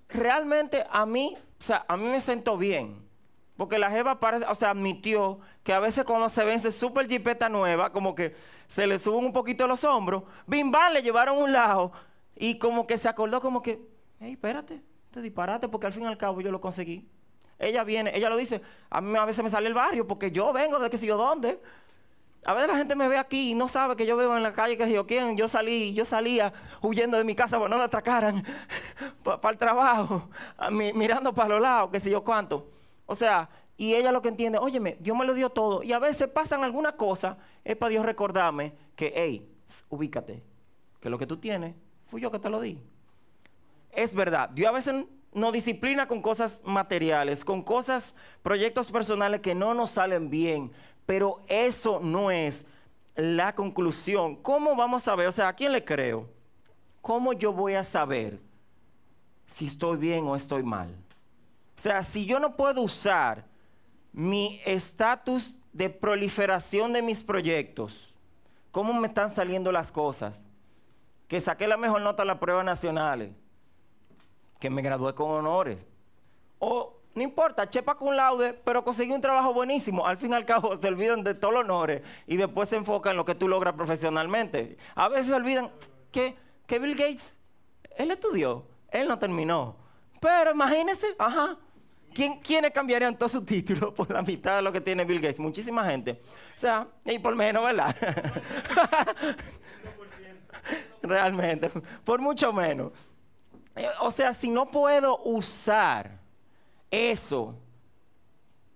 Realmente 0.08 0.86
a 0.90 1.04
mí, 1.04 1.36
o 1.58 1.62
sea, 1.62 1.84
a 1.88 1.96
mí 1.96 2.04
me 2.04 2.20
sentó 2.20 2.56
bien. 2.56 3.04
Porque 3.56 3.78
la 3.78 3.90
Jeva 3.90 4.18
parece, 4.18 4.46
o 4.46 4.54
sea, 4.54 4.70
admitió 4.70 5.38
que 5.62 5.72
a 5.72 5.80
veces 5.80 6.04
cuando 6.04 6.28
se 6.28 6.44
vence 6.44 6.72
súper 6.72 7.08
jipeta 7.08 7.48
nueva, 7.48 7.92
como 7.92 8.14
que 8.14 8.34
se 8.66 8.86
le 8.86 8.98
suben 8.98 9.24
un 9.24 9.32
poquito 9.32 9.68
los 9.68 9.84
hombros, 9.84 10.24
bim 10.46 10.70
bam, 10.70 10.92
le 10.92 11.02
llevaron 11.02 11.38
un 11.38 11.52
lado 11.52 11.92
y 12.34 12.58
como 12.58 12.86
que 12.86 12.98
se 12.98 13.08
acordó 13.08 13.40
como 13.40 13.62
que, 13.62 13.80
hey, 14.20 14.32
espérate, 14.32 14.82
te 15.10 15.20
disparate 15.20 15.68
porque 15.68 15.86
al 15.86 15.92
fin 15.92 16.02
y 16.02 16.06
al 16.06 16.18
cabo 16.18 16.40
yo 16.40 16.50
lo 16.50 16.60
conseguí. 16.60 17.08
Ella 17.58 17.84
viene, 17.84 18.10
ella 18.14 18.28
lo 18.28 18.36
dice, 18.36 18.60
a 18.90 19.00
mí 19.00 19.16
a 19.16 19.24
veces 19.24 19.44
me 19.44 19.50
sale 19.50 19.68
el 19.68 19.74
barrio 19.74 20.06
porque 20.06 20.32
yo 20.32 20.52
vengo 20.52 20.80
de 20.80 20.90
que 20.90 20.98
si 20.98 21.06
yo 21.06 21.16
dónde. 21.16 21.60
A 22.44 22.54
veces 22.54 22.68
la 22.68 22.76
gente 22.76 22.94
me 22.94 23.08
ve 23.08 23.18
aquí 23.18 23.50
y 23.50 23.54
no 23.54 23.68
sabe 23.68 23.96
que 23.96 24.06
yo 24.06 24.16
vivo 24.16 24.36
en 24.36 24.42
la 24.42 24.52
calle, 24.52 24.76
que 24.76 24.90
yo 24.90 25.06
quién, 25.06 25.36
yo 25.36 25.48
salí, 25.48 25.94
yo 25.94 26.04
salía 26.04 26.52
huyendo 26.82 27.16
de 27.16 27.24
mi 27.24 27.34
casa 27.34 27.58
para 27.58 27.68
no 27.68 27.78
me 27.78 27.84
atracaran 27.84 28.44
para 29.22 29.50
el 29.50 29.58
trabajo, 29.58 30.28
mirando 30.70 31.34
para 31.34 31.50
los 31.50 31.62
lados, 31.62 31.90
que 31.90 32.00
si 32.00 32.10
yo 32.10 32.22
cuánto. 32.22 32.68
O 33.06 33.14
sea, 33.14 33.48
y 33.76 33.94
ella 33.94 34.12
lo 34.12 34.22
que 34.22 34.28
entiende, 34.28 34.58
óyeme, 34.58 34.96
Dios 35.00 35.16
me 35.16 35.24
lo 35.24 35.34
dio 35.34 35.50
todo. 35.50 35.82
Y 35.82 35.92
a 35.92 35.98
veces 35.98 36.28
pasan 36.28 36.62
alguna 36.62 36.92
cosa, 36.92 37.38
es 37.64 37.76
para 37.76 37.90
Dios 37.90 38.04
recordarme 38.04 38.74
que, 38.94 39.12
hey, 39.16 39.48
ubícate, 39.88 40.42
que 41.00 41.10
lo 41.10 41.18
que 41.18 41.26
tú 41.26 41.36
tienes 41.38 41.74
Fui 42.14 42.20
yo 42.20 42.30
que 42.30 42.38
te 42.38 42.48
lo 42.48 42.60
di. 42.60 42.78
Es 43.90 44.14
verdad, 44.14 44.48
Dios 44.50 44.68
a 44.68 44.72
veces 44.72 45.04
nos 45.32 45.52
disciplina 45.52 46.06
con 46.06 46.22
cosas 46.22 46.62
materiales, 46.64 47.44
con 47.44 47.62
cosas, 47.62 48.14
proyectos 48.42 48.92
personales 48.92 49.40
que 49.40 49.54
no 49.54 49.74
nos 49.74 49.90
salen 49.90 50.30
bien, 50.30 50.70
pero 51.06 51.42
eso 51.48 52.00
no 52.00 52.30
es 52.30 52.66
la 53.14 53.54
conclusión. 53.54 54.36
¿Cómo 54.36 54.74
vamos 54.76 55.06
a 55.08 55.14
ver? 55.14 55.28
O 55.28 55.32
sea, 55.32 55.48
¿a 55.48 55.52
quién 55.52 55.72
le 55.72 55.84
creo? 55.84 56.28
¿Cómo 57.00 57.32
yo 57.32 57.52
voy 57.52 57.74
a 57.74 57.84
saber 57.84 58.40
si 59.46 59.66
estoy 59.66 59.96
bien 59.96 60.26
o 60.26 60.36
estoy 60.36 60.62
mal? 60.62 60.88
O 61.76 61.80
sea, 61.80 62.02
si 62.02 62.24
yo 62.24 62.38
no 62.38 62.56
puedo 62.56 62.82
usar 62.82 63.44
mi 64.12 64.60
estatus 64.64 65.58
de 65.72 65.90
proliferación 65.90 66.92
de 66.92 67.02
mis 67.02 67.22
proyectos, 67.22 68.14
¿cómo 68.70 68.92
me 68.94 69.08
están 69.08 69.30
saliendo 69.30 69.72
las 69.72 69.90
cosas? 69.90 70.44
que 71.28 71.40
saqué 71.40 71.66
la 71.66 71.76
mejor 71.76 72.00
nota 72.00 72.22
en 72.22 72.28
las 72.28 72.38
pruebas 72.38 72.64
nacionales, 72.64 73.32
que 74.60 74.70
me 74.70 74.82
gradué 74.82 75.14
con 75.14 75.30
honores. 75.30 75.78
O 76.58 76.93
no 77.14 77.22
importa, 77.22 77.68
chepa 77.68 77.94
con 77.94 78.16
laude, 78.16 78.52
pero 78.52 78.82
conseguí 78.82 79.12
un 79.12 79.20
trabajo 79.20 79.54
buenísimo. 79.54 80.06
Al 80.06 80.18
fin 80.18 80.32
y 80.32 80.34
al 80.34 80.44
cabo 80.44 80.76
se 80.80 80.88
olvidan 80.88 81.22
de 81.22 81.34
todos 81.34 81.54
los 81.54 81.62
honores 81.62 82.02
y 82.26 82.36
después 82.36 82.68
se 82.68 82.76
enfocan 82.76 83.12
en 83.12 83.16
lo 83.18 83.24
que 83.24 83.34
tú 83.34 83.48
logras 83.48 83.74
profesionalmente. 83.74 84.76
A 84.94 85.08
veces 85.08 85.28
se 85.28 85.34
olvidan 85.34 85.70
que, 86.10 86.36
que 86.66 86.78
Bill 86.78 86.94
Gates, 86.96 87.36
él 87.96 88.10
estudió, 88.10 88.66
él 88.90 89.06
no 89.06 89.18
terminó. 89.18 89.76
Pero 90.20 90.52
imagínense, 90.52 91.14
ajá, 91.18 91.56
¿quién, 92.12 92.40
¿quiénes 92.40 92.72
cambiarían 92.72 93.16
todo 93.16 93.28
su 93.28 93.44
título 93.44 93.94
por 93.94 94.10
la 94.10 94.22
mitad 94.22 94.56
de 94.56 94.62
lo 94.62 94.72
que 94.72 94.80
tiene 94.80 95.04
Bill 95.04 95.20
Gates? 95.20 95.38
Muchísima 95.38 95.84
gente. 95.84 96.20
O 96.56 96.58
sea, 96.58 96.88
y 97.04 97.18
por 97.18 97.36
menos, 97.36 97.64
¿verdad? 97.64 97.94
realmente, 101.02 101.70
por 102.02 102.20
mucho 102.20 102.52
menos. 102.52 102.92
Eh, 103.76 103.88
o 104.00 104.10
sea, 104.10 104.34
si 104.34 104.50
no 104.50 104.66
puedo 104.70 105.18
usar 105.24 106.23
eso 106.94 107.58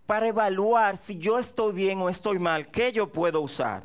para 0.07 0.27
evaluar 0.27 0.97
si 0.97 1.19
yo 1.19 1.39
estoy 1.39 1.73
bien 1.73 2.01
o 2.01 2.09
estoy 2.09 2.39
mal, 2.39 2.69
¿qué 2.71 2.93
yo 2.93 3.13
puedo 3.13 3.41
usar? 3.43 3.85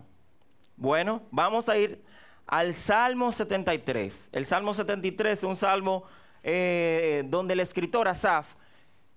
Bueno, 0.78 1.22
vamos 1.32 1.68
a 1.70 1.78
ir 1.78 2.02
al 2.48 2.74
Salmo 2.74 3.32
73. 3.32 4.30
El 4.32 4.46
Salmo 4.46 4.74
73 4.74 5.40
es 5.40 5.44
un 5.44 5.56
salmo 5.56 6.04
eh, 6.44 7.24
donde 7.28 7.54
el 7.54 7.60
escritor 7.60 8.08
Asaf 8.08 8.48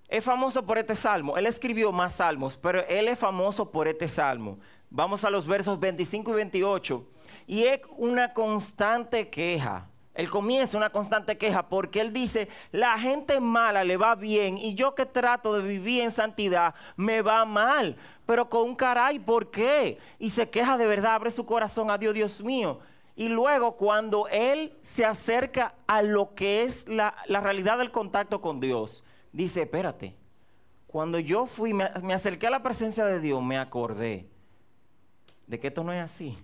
es 0.09 0.25
famoso 0.25 0.65
por 0.65 0.79
este 0.79 0.95
salmo. 0.97 1.37
Él 1.37 1.47
escribió 1.47 1.93
más 1.93 2.15
salmos, 2.15 2.57
pero 2.57 2.85
él 2.87 3.09
es 3.09 3.19
famoso 3.19 3.71
por 3.71 3.89
este 3.89 4.09
salmo. 4.09 4.59
Vamos 4.91 5.25
a 5.25 5.31
los 5.31 5.47
versos 5.47 5.79
25 5.81 6.31
y 6.31 6.35
28 6.35 7.07
y 7.47 7.65
es 7.65 7.81
una 7.97 8.33
constante 8.33 9.29
queja. 9.29 9.89
Él 10.17 10.31
comienza 10.31 10.79
una 10.79 10.91
constante 10.91 11.37
queja 11.37 11.69
porque 11.69 12.01
él 12.01 12.13
dice, 12.13 12.49
la 12.73 12.99
gente 12.99 13.39
mala 13.39 13.85
le 13.85 13.99
va 13.99 14.15
bien 14.15 14.57
y 14.57 14.75
yo 14.75 14.95
que 14.95 15.05
trato 15.05 15.53
de 15.55 15.63
vivir 15.63 16.03
en 16.03 16.11
santidad 16.11 16.75
me 16.97 17.21
va 17.21 17.45
mal. 17.45 17.97
Pero 18.25 18.49
con 18.49 18.63
un 18.63 18.75
caray, 18.75 19.19
¿por 19.19 19.51
qué? 19.51 19.99
Y 20.19 20.31
se 20.31 20.49
queja 20.49 20.79
de 20.79 20.87
verdad, 20.87 21.15
abre 21.15 21.31
su 21.31 21.45
corazón 21.45 21.91
a 21.91 21.99
Dios, 21.99 22.15
Dios 22.15 22.43
mío. 22.43 22.81
Y 23.15 23.29
luego 23.29 23.77
cuando 23.77 24.27
él 24.29 24.77
se 24.81 25.05
acerca 25.05 25.75
a 25.87 26.03
lo 26.03 26.35
que 26.35 26.65
es 26.65 26.89
la, 26.89 27.15
realidad 27.29 27.79
del 27.79 27.91
contacto 27.91 28.41
con 28.41 28.59
Dios, 28.59 29.05
dice, 29.33 29.63
espérate, 29.63 30.17
cuando 30.87 31.19
yo 31.19 31.47
fui, 31.47 31.75
me, 31.75 31.91
me 32.03 32.15
acerqué 32.15 32.47
a 32.47 32.51
la 32.51 32.63
presencia 32.63 33.05
de 33.05 33.21
Dios, 33.21 33.43
me 33.43 33.59
acordé 33.59 34.29
de 35.47 35.61
que 35.61 35.69
esto 35.69 35.85
no 35.85 35.93
es 35.93 36.03
así. 36.03 36.39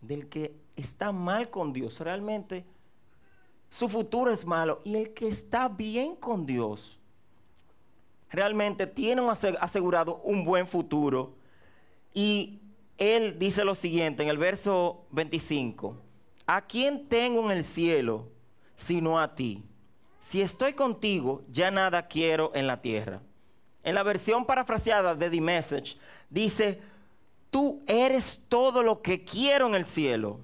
Del 0.00 0.28
que 0.28 0.65
está 0.76 1.12
mal 1.12 1.50
con 1.50 1.72
Dios, 1.72 1.98
realmente 2.00 2.64
su 3.70 3.88
futuro 3.88 4.32
es 4.32 4.46
malo. 4.46 4.80
Y 4.84 4.96
el 4.96 5.12
que 5.12 5.28
está 5.28 5.68
bien 5.68 6.16
con 6.16 6.46
Dios, 6.46 6.98
realmente 8.30 8.86
tiene 8.86 9.22
asegurado 9.60 10.20
un 10.24 10.44
buen 10.44 10.66
futuro. 10.66 11.34
Y 12.14 12.60
él 12.98 13.38
dice 13.38 13.64
lo 13.64 13.74
siguiente 13.74 14.22
en 14.22 14.28
el 14.28 14.38
verso 14.38 15.04
25, 15.10 15.96
¿a 16.46 16.62
quién 16.62 17.08
tengo 17.08 17.50
en 17.50 17.58
el 17.58 17.64
cielo 17.64 18.28
sino 18.74 19.18
a 19.18 19.34
ti? 19.34 19.62
Si 20.20 20.40
estoy 20.40 20.72
contigo, 20.72 21.42
ya 21.52 21.70
nada 21.70 22.08
quiero 22.08 22.50
en 22.54 22.66
la 22.66 22.80
tierra. 22.80 23.20
En 23.82 23.94
la 23.94 24.02
versión 24.02 24.44
parafraseada 24.44 25.14
de 25.14 25.30
The 25.30 25.40
Message, 25.40 25.96
dice, 26.28 26.80
tú 27.50 27.80
eres 27.86 28.44
todo 28.48 28.82
lo 28.82 29.02
que 29.02 29.24
quiero 29.24 29.68
en 29.68 29.76
el 29.76 29.86
cielo 29.86 30.40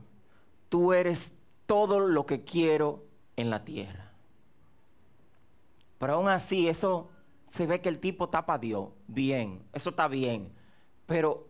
tú 0.72 0.94
eres 0.94 1.34
todo 1.66 2.00
lo 2.00 2.24
que 2.24 2.44
quiero 2.44 3.04
en 3.36 3.50
la 3.50 3.62
tierra. 3.62 4.10
Pero 5.98 6.14
aún 6.14 6.30
así, 6.30 6.66
eso 6.66 7.10
se 7.46 7.66
ve 7.66 7.82
que 7.82 7.90
el 7.90 7.98
tipo 7.98 8.30
tapa 8.30 8.54
a 8.54 8.58
Dios. 8.58 8.88
Bien, 9.06 9.62
eso 9.74 9.90
está 9.90 10.08
bien. 10.08 10.50
Pero, 11.04 11.46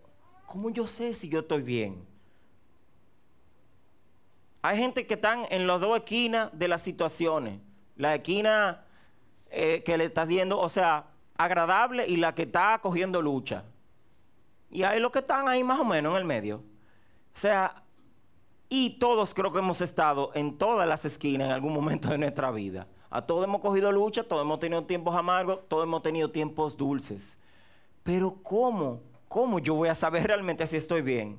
¿cómo 0.46 0.70
yo 0.70 0.88
sé 0.88 1.14
si 1.14 1.28
yo 1.28 1.38
estoy 1.38 1.62
bien? 1.62 2.04
Hay 4.61 4.76
gente 4.76 5.06
que 5.06 5.14
están 5.14 5.46
en 5.50 5.68
las 5.68 5.80
dos 5.80 5.96
esquinas 5.96 6.50
de 6.52 6.66
las 6.66 6.82
situaciones. 6.82 7.61
La 7.94 8.16
esquina 8.16 8.85
eh, 9.50 9.85
que 9.85 9.96
le 9.98 10.06
está 10.06 10.22
haciendo, 10.22 10.58
o 10.58 10.68
sea, 10.68 11.11
agradable 11.37 12.08
y 12.08 12.16
la 12.16 12.35
que 12.35 12.42
está 12.42 12.76
cogiendo 12.82 13.22
lucha. 13.22 13.62
Y 14.68 14.82
hay 14.82 14.98
los 14.98 15.12
que 15.12 15.20
están 15.20 15.46
ahí 15.46 15.62
más 15.62 15.78
o 15.78 15.85
menos 15.85 16.11
en 16.11 16.18
el 16.18 16.24
medio. 16.24 16.56
O 16.56 17.38
sea, 17.38 17.82
y 18.74 18.88
todos 18.88 19.35
creo 19.35 19.52
que 19.52 19.58
hemos 19.58 19.82
estado 19.82 20.30
en 20.32 20.56
todas 20.56 20.88
las 20.88 21.04
esquinas 21.04 21.48
en 21.48 21.52
algún 21.52 21.74
momento 21.74 22.08
de 22.08 22.16
nuestra 22.16 22.50
vida. 22.50 22.88
A 23.11 23.20
todos 23.20 23.44
hemos 23.44 23.61
cogido 23.61 23.92
lucha, 23.92 24.24
todos 24.24 24.40
hemos 24.46 24.61
tenido 24.61 24.82
tiempos 24.87 25.14
amargos, 25.14 25.68
todos 25.68 25.85
hemos 25.85 26.00
tenido 26.00 26.30
tiempos 26.30 26.74
dulces. 26.74 27.37
Pero 28.02 28.35
¿cómo? 28.42 29.02
¿Cómo 29.28 29.58
yo 29.58 29.74
voy 29.74 29.90
a 29.90 29.94
saber 29.94 30.26
realmente 30.26 30.66
si 30.66 30.78
estoy 30.78 31.02
bien? 31.02 31.38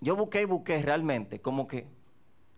Yo 0.00 0.16
busqué 0.16 0.42
y 0.42 0.44
busqué 0.44 0.82
realmente, 0.82 1.40
como 1.40 1.68
que 1.68 1.86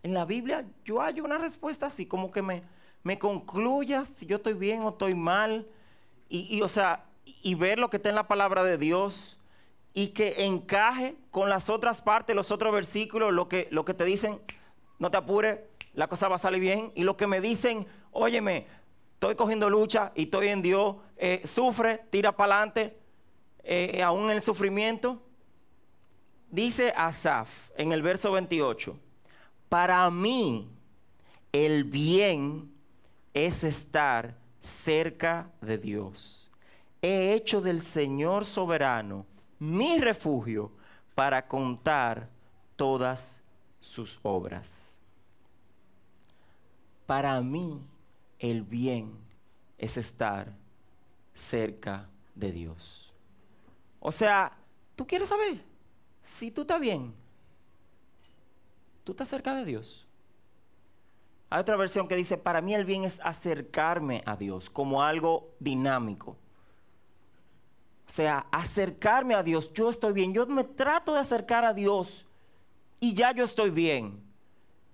en 0.02 0.14
la 0.14 0.24
Biblia 0.24 0.64
yo 0.86 1.02
hallo 1.02 1.22
una 1.22 1.36
respuesta 1.36 1.84
así, 1.84 2.06
como 2.06 2.32
que 2.32 2.40
me, 2.40 2.62
me 3.02 3.18
concluya 3.18 4.06
si 4.06 4.24
yo 4.24 4.36
estoy 4.36 4.54
bien 4.54 4.80
o 4.84 4.88
estoy 4.88 5.14
mal. 5.14 5.66
Y, 6.30 6.56
y 6.56 6.62
o 6.62 6.68
sea, 6.68 7.04
y 7.26 7.54
ver 7.56 7.78
lo 7.78 7.90
que 7.90 7.98
está 7.98 8.08
en 8.08 8.14
la 8.14 8.26
palabra 8.26 8.64
de 8.64 8.78
Dios 8.78 9.36
y 9.96 10.08
que 10.08 10.44
encaje 10.44 11.16
con 11.30 11.48
las 11.48 11.70
otras 11.70 12.02
partes, 12.02 12.36
los 12.36 12.50
otros 12.50 12.70
versículos, 12.70 13.32
lo 13.32 13.48
que, 13.48 13.66
lo 13.70 13.86
que 13.86 13.94
te 13.94 14.04
dicen, 14.04 14.38
no 14.98 15.10
te 15.10 15.16
apures, 15.16 15.58
la 15.94 16.06
cosa 16.06 16.28
va 16.28 16.36
a 16.36 16.38
salir 16.38 16.60
bien, 16.60 16.92
y 16.94 17.02
lo 17.02 17.16
que 17.16 17.26
me 17.26 17.40
dicen, 17.40 17.86
óyeme, 18.12 18.66
estoy 19.14 19.36
cogiendo 19.36 19.70
lucha 19.70 20.12
y 20.14 20.24
estoy 20.24 20.48
en 20.48 20.60
Dios, 20.60 20.96
eh, 21.16 21.40
sufre, 21.46 22.04
tira 22.10 22.36
para 22.36 22.56
adelante, 22.56 22.94
eh, 23.64 24.02
aún 24.02 24.26
en 24.26 24.36
el 24.36 24.42
sufrimiento. 24.42 25.22
Dice 26.50 26.92
Asaf 26.94 27.70
en 27.78 27.92
el 27.92 28.02
verso 28.02 28.32
28, 28.32 28.98
para 29.70 30.10
mí 30.10 30.68
el 31.52 31.84
bien 31.84 32.70
es 33.32 33.64
estar 33.64 34.36
cerca 34.60 35.50
de 35.62 35.78
Dios. 35.78 36.50
He 37.00 37.32
hecho 37.32 37.62
del 37.62 37.80
Señor 37.80 38.44
soberano 38.44 39.24
mi 39.58 39.98
refugio 39.98 40.72
para 41.14 41.46
contar 41.46 42.28
todas 42.76 43.42
sus 43.80 44.18
obras. 44.22 44.98
Para 47.06 47.40
mí 47.40 47.80
el 48.38 48.62
bien 48.62 49.16
es 49.78 49.96
estar 49.96 50.52
cerca 51.34 52.08
de 52.34 52.52
Dios. 52.52 53.12
O 54.00 54.12
sea, 54.12 54.52
tú 54.94 55.06
quieres 55.06 55.28
saber 55.28 55.62
si 56.24 56.50
tú 56.50 56.62
estás 56.62 56.80
bien. 56.80 57.14
Tú 59.04 59.12
estás 59.12 59.28
cerca 59.28 59.54
de 59.54 59.64
Dios. 59.64 60.06
Hay 61.48 61.60
otra 61.60 61.76
versión 61.76 62.08
que 62.08 62.16
dice, 62.16 62.36
para 62.36 62.60
mí 62.60 62.74
el 62.74 62.84
bien 62.84 63.04
es 63.04 63.20
acercarme 63.22 64.22
a 64.26 64.36
Dios 64.36 64.68
como 64.68 65.02
algo 65.02 65.54
dinámico. 65.60 66.36
O 68.06 68.10
sea, 68.10 68.46
acercarme 68.52 69.34
a 69.34 69.42
Dios. 69.42 69.72
Yo 69.72 69.90
estoy 69.90 70.12
bien. 70.12 70.32
Yo 70.32 70.46
me 70.46 70.64
trato 70.64 71.14
de 71.14 71.20
acercar 71.20 71.64
a 71.64 71.74
Dios 71.74 72.24
y 73.00 73.14
ya 73.14 73.32
yo 73.32 73.44
estoy 73.44 73.70
bien. 73.70 74.24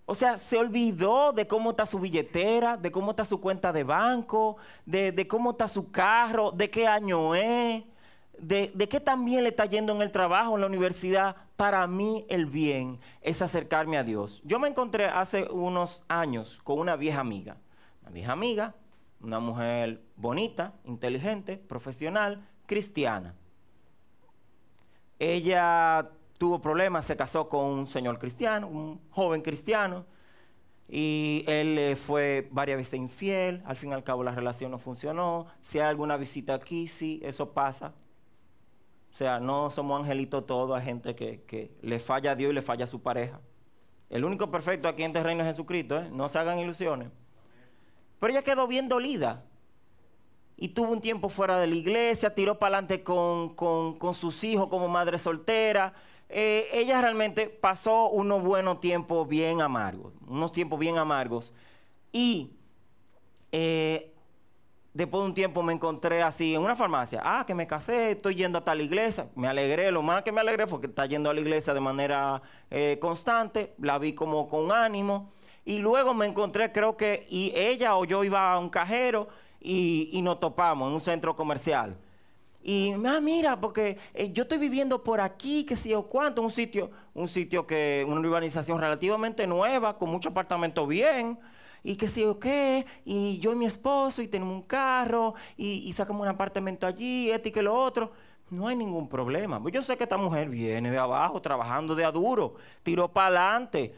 O 0.04 0.14
sea, 0.14 0.36
se 0.36 0.58
olvidó 0.58 1.32
de 1.32 1.46
cómo 1.46 1.70
está 1.70 1.86
su 1.86 1.98
billetera, 1.98 2.76
de 2.76 2.90
cómo 2.90 3.12
está 3.12 3.24
su 3.24 3.40
cuenta 3.40 3.72
de 3.72 3.84
banco, 3.84 4.56
de, 4.84 5.26
cómo 5.28 5.52
está 5.52 5.68
su 5.68 5.90
carro, 5.90 6.50
de 6.50 6.70
qué 6.70 6.86
año 6.86 7.34
es, 7.34 7.84
de, 8.36 8.72
de 8.74 8.88
qué 8.88 8.98
también 8.98 9.44
le 9.44 9.50
está 9.50 9.64
yendo 9.66 9.94
en 9.94 10.02
el 10.02 10.10
trabajo, 10.10 10.54
en 10.54 10.62
la 10.62 10.66
universidad. 10.66 11.36
Para 11.56 11.86
mí 11.86 12.26
el 12.28 12.46
bien 12.46 12.98
es 13.20 13.42
acercarme 13.42 13.96
a 13.96 14.04
Dios. 14.04 14.42
Yo 14.44 14.58
me 14.58 14.68
encontré 14.68 15.04
hace 15.04 15.44
unos 15.44 16.02
años 16.08 16.60
con 16.64 16.78
una 16.78 16.96
vieja 16.96 17.20
amiga. 17.20 17.56
Una 18.02 18.10
vieja 18.10 18.32
amiga, 18.32 18.74
una 19.20 19.38
mujer 19.38 20.02
bonita, 20.16 20.74
inteligente, 20.84 21.56
profesional, 21.56 22.44
cristiana. 22.66 23.34
Ella 25.18 26.10
tuvo 26.38 26.60
problemas, 26.60 27.06
se 27.06 27.16
casó 27.16 27.48
con 27.48 27.64
un 27.66 27.86
señor 27.86 28.18
cristiano, 28.18 28.66
un 28.66 29.00
joven 29.10 29.42
cristiano, 29.42 30.04
y 30.88 31.44
él 31.46 31.96
fue 31.96 32.48
varias 32.50 32.78
veces 32.78 32.98
infiel, 32.98 33.62
al 33.64 33.76
fin 33.76 33.90
y 33.90 33.92
al 33.94 34.04
cabo 34.04 34.24
la 34.24 34.32
relación 34.32 34.70
no 34.72 34.78
funcionó, 34.78 35.46
si 35.60 35.78
hay 35.78 35.86
alguna 35.86 36.16
visita 36.16 36.54
aquí, 36.54 36.88
sí, 36.88 37.20
eso 37.22 37.52
pasa. 37.52 37.94
O 39.12 39.16
sea, 39.16 39.40
no 39.40 39.70
somos 39.70 40.00
angelitos 40.00 40.46
todos, 40.46 40.76
hay 40.76 40.84
gente 40.84 41.14
que, 41.14 41.76
le 41.82 42.00
falla 42.00 42.32
a 42.32 42.34
Dios 42.34 42.50
y 42.50 42.54
le 42.54 42.62
falla 42.62 42.84
a 42.84 42.88
su 42.88 43.00
pareja. 43.00 43.40
El 44.10 44.24
único 44.24 44.50
perfecto 44.50 44.88
aquí 44.88 45.02
en 45.02 45.10
este 45.10 45.22
reino 45.22 45.42
es 45.42 45.48
Jesucristo, 45.48 45.98
¿eh? 45.98 46.10
no 46.10 46.28
se 46.28 46.38
hagan 46.38 46.58
ilusiones. 46.58 47.10
Pero 48.18 48.32
ella 48.32 48.42
quedó 48.42 48.66
bien 48.66 48.88
dolida 48.88 49.44
y 50.56 50.68
tuvo 50.68 50.92
un 50.92 51.00
tiempo 51.00 51.28
fuera 51.28 51.58
de 51.58 51.66
la 51.66 51.74
iglesia, 51.74 52.34
tiró 52.34 52.58
para 52.58 52.78
adelante 52.78 53.02
con, 53.02 54.14
sus 54.14 54.44
hijos 54.44 54.68
como 54.68 54.88
madre 54.88 55.18
soltera. 55.18 55.94
Eh, 56.28 56.68
ella 56.72 57.00
realmente 57.00 57.48
pasó 57.48 58.08
unos 58.08 58.42
buenos 58.42 58.80
tiempos 58.80 59.28
bien 59.28 59.60
amargos, 59.60 60.12
unos 60.26 60.52
tiempos 60.52 60.78
bien 60.78 60.98
amargos. 60.98 61.52
Y 62.12 62.52
eh, 63.50 64.14
después 64.94 65.22
de 65.22 65.28
un 65.28 65.34
tiempo 65.34 65.62
me 65.62 65.72
encontré 65.72 66.22
así 66.22 66.54
en 66.54 66.62
una 66.62 66.76
farmacia. 66.76 67.20
Ah, 67.24 67.44
que 67.46 67.54
me 67.54 67.66
casé, 67.66 68.12
estoy 68.12 68.34
yendo 68.34 68.58
a 68.58 68.64
tal 68.64 68.80
iglesia. 68.80 69.28
Me 69.34 69.48
alegré, 69.48 69.90
lo 69.90 70.02
más 70.02 70.22
que 70.22 70.32
me 70.32 70.40
alegré 70.40 70.66
fue 70.66 70.80
que 70.80 70.86
está 70.86 71.06
yendo 71.06 71.30
a 71.30 71.34
la 71.34 71.40
iglesia 71.40 71.74
de 71.74 71.80
manera 71.80 72.42
eh, 72.70 72.98
constante. 73.00 73.74
La 73.78 73.98
vi 73.98 74.12
como 74.14 74.48
con 74.48 74.70
ánimo. 74.72 75.32
Y 75.64 75.78
luego 75.78 76.12
me 76.14 76.26
encontré, 76.26 76.72
creo 76.72 76.96
que, 76.96 77.26
y 77.28 77.52
ella 77.54 77.96
o 77.96 78.04
yo 78.04 78.24
iba 78.24 78.52
a 78.52 78.58
un 78.58 78.68
cajero 78.68 79.28
y, 79.62 80.20
nos 80.22 80.40
topamos 80.40 80.88
en 80.88 80.94
un 80.94 81.00
centro 81.00 81.36
comercial. 81.36 81.96
Y, 82.62 82.92
ah, 83.06 83.20
mira, 83.20 83.60
porque 83.60 83.98
eh, 84.14 84.32
yo 84.32 84.42
estoy 84.42 84.58
viviendo 84.58 85.02
por 85.02 85.20
aquí, 85.20 85.64
que 85.64 85.76
sé 85.76 85.96
o 85.96 86.04
cuánto, 86.06 86.42
un 86.42 86.50
sitio, 86.50 86.90
un 87.14 87.28
sitio 87.28 87.66
que, 87.66 88.04
una 88.08 88.20
urbanización 88.20 88.80
relativamente 88.80 89.46
nueva, 89.46 89.98
con 89.98 90.10
muchos 90.10 90.30
apartamentos 90.30 90.86
bien, 90.86 91.38
y 91.82 91.96
que 91.96 92.08
sé 92.08 92.26
o 92.26 92.38
qué, 92.38 92.86
y 93.04 93.38
yo 93.40 93.52
y 93.52 93.56
mi 93.56 93.66
esposo, 93.66 94.22
y 94.22 94.28
tenemos 94.28 94.54
un 94.54 94.62
carro, 94.62 95.34
y, 95.56 95.92
sacamos 95.92 96.22
un 96.22 96.28
apartamento 96.28 96.86
allí, 96.86 97.30
este 97.30 97.48
y 97.48 97.52
que 97.52 97.62
lo 97.62 97.74
otro. 97.74 98.12
No 98.50 98.68
hay 98.68 98.76
ningún 98.76 99.08
problema. 99.08 99.60
Pues 99.62 99.72
yo 99.72 99.82
sé 99.82 99.96
que 99.96 100.04
esta 100.04 100.18
mujer 100.18 100.50
viene 100.50 100.90
de 100.90 100.98
abajo, 100.98 101.40
trabajando 101.40 101.94
de 101.94 102.04
a 102.04 102.12
duro, 102.12 102.54
tiró 102.82 103.08
para 103.10 103.28
adelante. 103.28 103.94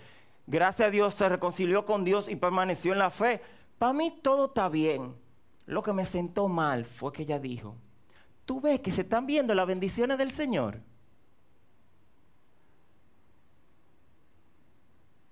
Gracias 0.46 0.88
a 0.88 0.90
Dios 0.92 1.14
se 1.14 1.28
reconcilió 1.28 1.84
con 1.84 2.04
Dios 2.04 2.28
y 2.28 2.36
permaneció 2.36 2.92
en 2.92 3.00
la 3.00 3.10
fe. 3.10 3.42
Para 3.78 3.92
mí 3.92 4.16
todo 4.22 4.46
está 4.46 4.68
bien. 4.68 5.23
Lo 5.66 5.82
que 5.82 5.92
me 5.92 6.04
sentó 6.04 6.48
mal 6.48 6.84
fue 6.84 7.12
que 7.12 7.22
ella 7.22 7.38
dijo, 7.38 7.76
tú 8.44 8.60
ves 8.60 8.80
que 8.80 8.92
se 8.92 9.02
están 9.02 9.26
viendo 9.26 9.54
las 9.54 9.66
bendiciones 9.66 10.18
del 10.18 10.30
Señor. 10.30 10.80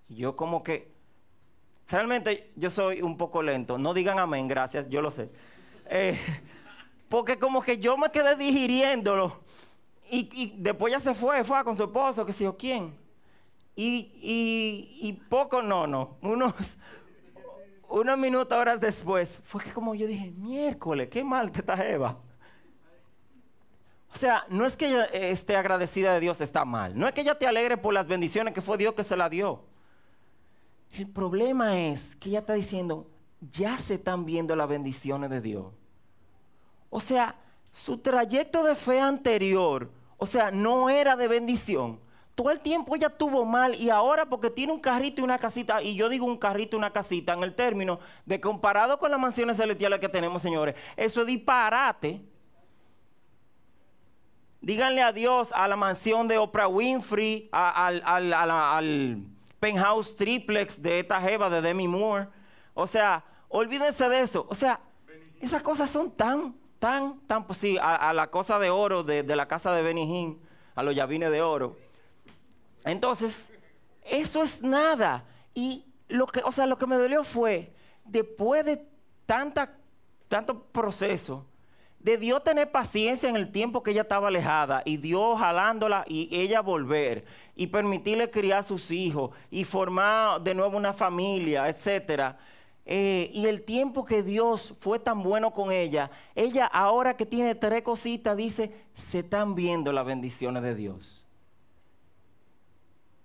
Y 0.09 0.17
yo 0.17 0.37
como 0.37 0.63
que, 0.63 0.93
realmente 1.89 2.51
yo 2.57 2.71
soy 2.71 3.03
un 3.03 3.17
poco 3.17 3.43
lento. 3.43 3.79
No 3.79 3.95
digan 3.95 4.19
amén, 4.19 4.49
gracias, 4.49 4.89
yo 4.89 5.03
lo 5.03 5.11
sé. 5.11 5.31
Eh, 5.87 6.19
porque 7.09 7.39
como 7.39 7.61
que 7.61 7.79
yo 7.79 7.97
me 7.99 8.11
quedé 8.11 8.37
digiriéndolo. 8.37 9.41
Y, 10.11 10.55
después 10.59 10.93
ya 10.93 11.01
se 11.01 11.15
fue, 11.15 11.43
fue 11.45 11.65
con 11.65 11.77
su 11.77 11.85
esposo, 11.85 12.27
que 12.27 12.35
sé 12.35 12.45
yo 12.45 12.57
quién. 12.57 12.95
Y, 13.75 14.11
y, 15.01 15.13
poco, 15.31 15.63
no, 15.63 15.87
no, 15.87 16.19
unos, 16.21 16.77
unos 17.93 18.19
minutos, 18.19 18.57
horas 18.57 18.81
después, 18.81 19.41
fue 19.45 19.63
que 19.63 19.73
como 19.73 19.95
yo 19.95 20.07
dije, 20.07 20.31
miércoles, 20.31 21.09
qué 21.11 21.23
mal 21.23 21.53
que 21.53 21.61
está 21.61 21.87
Eva. 21.87 22.19
O 24.15 24.17
sea, 24.17 24.45
no 24.49 24.67
es 24.67 24.77
que 24.77 24.89
ella 24.89 25.05
esté 25.05 25.57
agradecida 25.57 26.13
de 26.15 26.21
Dios, 26.21 26.41
está 26.41 26.65
mal. 26.65 26.99
No 26.99 27.07
es 27.07 27.13
que 27.13 27.23
ella 27.23 27.39
te 27.39 27.47
alegre 27.47 27.77
por 27.77 27.95
las 27.95 28.07
bendiciones 28.07 28.53
que 28.53 28.63
fue 28.63 28.77
Dios 28.77 28.95
que 28.95 29.05
se 29.05 29.17
la 29.17 29.29
dio. 29.29 29.65
El 30.93 31.09
problema 31.09 31.81
es 31.81 32.17
que 32.17 32.31
ella 32.31 32.41
está 32.41 32.53
diciendo, 32.55 33.11
ya 33.41 33.79
se 33.79 33.95
están 33.95 34.25
viendo 34.25 34.55
las 34.57 34.69
bendiciones 34.69 35.31
de 35.31 35.41
Dios. 35.41 35.67
O 36.91 37.01
sea, 37.01 37.37
su 37.71 37.99
trayecto 37.99 38.65
de 38.65 38.77
fe 38.77 39.01
anterior, 39.01 39.91
o 40.19 40.27
sea, 40.27 40.51
no 40.51 40.91
era 40.91 41.17
de 41.17 41.29
bendición. 41.29 42.01
Todo 42.35 42.51
el 42.51 42.61
tiempo 42.61 42.97
ella 42.97 43.11
tuvo 43.11 43.45
mal 43.45 43.75
y 43.75 43.91
ahora 43.91 44.27
porque 44.27 44.51
tiene 44.51 44.73
un 44.73 44.81
carrito 44.81 45.21
y 45.21 45.25
una 45.25 45.39
casita, 45.39 45.83
y 45.83 45.95
yo 45.95 46.09
digo 46.09 46.25
un 46.25 46.39
carrito 46.39 46.77
y 46.77 46.79
una 46.79 46.93
casita 46.93 47.35
en 47.35 47.43
el 47.43 47.55
término 47.55 48.01
de 48.25 48.41
comparado 48.41 48.99
con 48.99 49.11
las 49.11 49.21
mansiones 49.21 49.59
celestiales 49.59 50.01
que 50.01 50.09
tenemos, 50.09 50.41
señores, 50.41 50.75
eso 50.97 51.21
es 51.21 51.27
disparate. 51.27 52.23
Díganle 54.61 55.03
adiós 55.03 55.51
a 55.53 55.69
la 55.69 55.77
mansión 55.77 56.29
de 56.29 56.39
Oprah 56.39 56.69
Winfrey, 56.69 57.49
al, 57.53 58.03
al 58.05 59.27
penthouse 59.59 60.17
triplex 60.17 60.81
de 60.81 61.01
esta 61.01 61.21
jeva 61.21 61.51
de 61.51 61.61
Demi 61.61 61.89
Moore. 61.89 62.29
O 62.73 62.87
sea, 62.87 63.25
olvídense 63.49 64.09
de 64.09 64.21
eso. 64.21 64.47
O 64.49 64.55
sea, 64.55 64.81
esas 65.41 65.63
cosas 65.63 65.91
son 65.91 66.13
tan 66.13 66.55
tan, 66.83 67.21
tan, 67.29 67.47
pues 67.47 67.61
sí, 67.61 67.79
a, 67.81 68.13
la 68.13 68.27
cosa 68.33 68.59
de 68.59 68.71
oro 68.71 69.05
de, 69.05 69.23
la 69.37 69.47
casa 69.47 69.71
de 69.71 69.83
Benijín, 69.83 70.43
a 70.75 70.83
los 70.83 70.97
llavines 70.97 71.31
de 71.31 71.41
oro. 71.41 71.77
Entonces, 72.85 73.51
eso 74.05 74.43
es 74.43 74.63
nada. 74.63 75.25
Y 75.55 75.85
lo 76.09 76.27
que, 76.27 76.41
o 76.45 76.53
sea, 76.53 76.67
lo 76.67 76.79
que 76.79 76.87
me 76.87 76.97
dolió 76.97 77.25
fue, 77.25 77.73
después 78.05 78.65
de 78.65 78.87
tanta, 79.27 79.77
tanto 80.29 80.65
proceso, 80.65 81.47
de 82.03 82.19
Dios 82.19 82.43
tener 82.43 82.71
paciencia 82.71 83.29
en 83.29 83.37
el 83.37 83.53
tiempo 83.53 83.83
que 83.83 83.93
ella 83.93 84.03
estaba 84.03 84.29
alejada 84.29 84.83
y 84.85 84.97
Dios 84.97 85.39
jalándola 85.39 86.05
y 86.09 86.29
ella 86.33 86.61
volver 86.61 87.25
y 87.55 87.69
permitirle 87.69 88.29
criar 88.29 88.61
a 88.61 88.63
sus 88.65 88.91
hijos 88.91 89.31
y 89.51 89.65
formar 89.65 90.41
de 90.41 90.55
nuevo 90.55 90.77
una 90.77 90.93
familia, 90.93 91.69
etcétera. 91.69 92.39
Eh, 92.85 93.31
y 93.33 93.47
el 93.47 93.63
tiempo 93.63 94.05
que 94.05 94.25
Dios 94.25 94.75
fue 94.81 94.99
tan 94.99 95.23
bueno 95.23 95.53
con 95.53 95.71
ella, 95.71 96.11
ella 96.35 96.67
ahora 96.67 97.17
que 97.17 97.25
tiene 97.25 97.55
tres 97.55 97.83
cositas 97.83 98.37
dice, 98.37 98.73
se 98.95 99.21
están 99.21 99.55
viendo 99.55 99.93
las 99.93 100.05
bendiciones 100.05 100.65
de 100.65 100.75
Dios. 100.75 101.25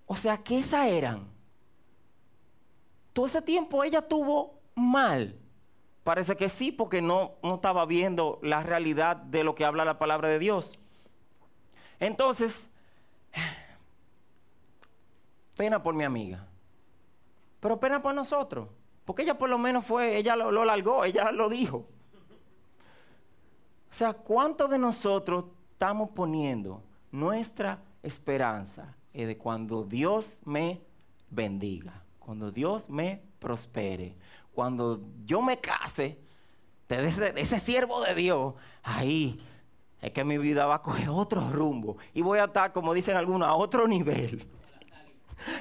O 0.08 0.16
sea, 0.16 0.38
que 0.38 0.58
esas 0.60 0.88
eran. 0.88 1.28
Todo 3.14 3.28
ese 3.28 3.42
tiempo 3.42 3.84
ella 3.84 4.02
tuvo 4.02 4.60
mal. 4.74 5.38
Parece 6.04 6.36
que 6.38 6.50
sí, 6.50 6.72
porque 6.72 7.02
no, 7.02 7.34
no 7.44 7.56
estaba 7.56 7.86
viendo 7.86 8.40
la 8.42 8.64
realidad 8.64 9.18
de 9.18 9.44
lo 9.44 9.54
que 9.54 9.66
habla 9.66 9.86
la 9.86 10.00
palabra 10.00 10.30
de 10.30 10.40
Dios. 10.40 10.80
Entonces, 12.00 12.70
pena 15.56 15.84
por 15.84 15.94
mi 15.94 16.06
amiga, 16.06 16.48
pero 17.60 17.80
pena 17.80 18.02
por 18.02 18.14
nosotros. 18.16 18.70
Porque 19.04 19.24
ella 19.24 19.38
por 19.38 19.50
lo 19.50 19.58
menos 19.58 19.86
fue, 19.86 20.18
ella 20.18 20.36
lo, 20.36 20.66
largó, 20.66 21.06
ella 21.06 21.32
lo 21.32 21.50
dijo. 21.50 21.88
O 23.90 23.94
sea, 23.94 24.14
¿cuántos 24.14 24.70
de 24.70 24.78
nosotros 24.78 25.46
estamos 25.72 26.10
poniendo 26.10 26.84
nuestra 27.12 27.82
esperanza 28.04 28.97
en 29.18 29.28
de 29.28 29.38
cuando 29.38 29.84
Dios 29.84 30.40
me 30.46 30.80
bendiga, 31.30 32.04
cuando 32.20 32.52
Dios 32.52 32.90
me 32.90 33.22
prospere, 33.40 34.16
cuando 34.54 35.02
yo 35.26 35.42
me 35.42 35.60
case 35.60 36.20
de 36.88 37.08
ese, 37.08 37.34
de 37.34 37.42
ese 37.42 37.60
siervo 37.60 38.02
de 38.02 38.14
Dios, 38.14 38.54
ahí 38.84 39.40
es 40.02 40.12
que 40.12 40.24
mi 40.24 40.38
vida 40.38 40.68
va 40.68 40.76
a 40.76 40.82
coger 40.82 41.10
otro 41.10 41.50
rumbo 41.50 41.98
y 42.14 42.22
voy 42.22 42.38
a 42.38 42.46
estar, 42.46 42.72
como 42.72 42.94
dicen 42.94 43.18
algunos, 43.18 43.48
a 43.48 43.56
otro 43.56 43.88
nivel 43.88 44.48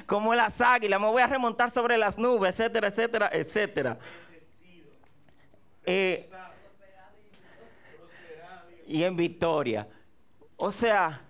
como 0.05 0.35
las 0.35 0.61
águilas, 0.61 0.99
me 0.99 1.07
voy 1.07 1.21
a 1.21 1.27
remontar 1.27 1.71
sobre 1.71 1.97
las 1.97 2.17
nubes, 2.17 2.51
etcétera, 2.51 2.87
etcétera, 2.87 3.29
etcétera. 3.33 3.99
Eh, 5.85 6.29
y 8.87 9.03
en 9.03 9.15
victoria. 9.15 9.87
O 10.57 10.71
sea, 10.71 11.21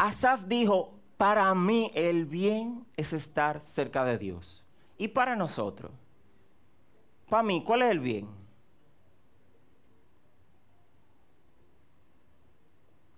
Asaf 0.00 0.46
dijo, 0.46 0.98
para 1.16 1.54
mí 1.54 1.90
el 1.94 2.24
bien 2.24 2.86
es 2.96 3.12
estar 3.12 3.60
cerca 3.64 4.04
de 4.04 4.18
Dios. 4.18 4.64
Y 4.96 5.08
para 5.08 5.36
nosotros, 5.36 5.92
para 7.28 7.42
mí, 7.42 7.62
¿cuál 7.64 7.82
es 7.82 7.90
el 7.90 8.00
bien? 8.00 8.40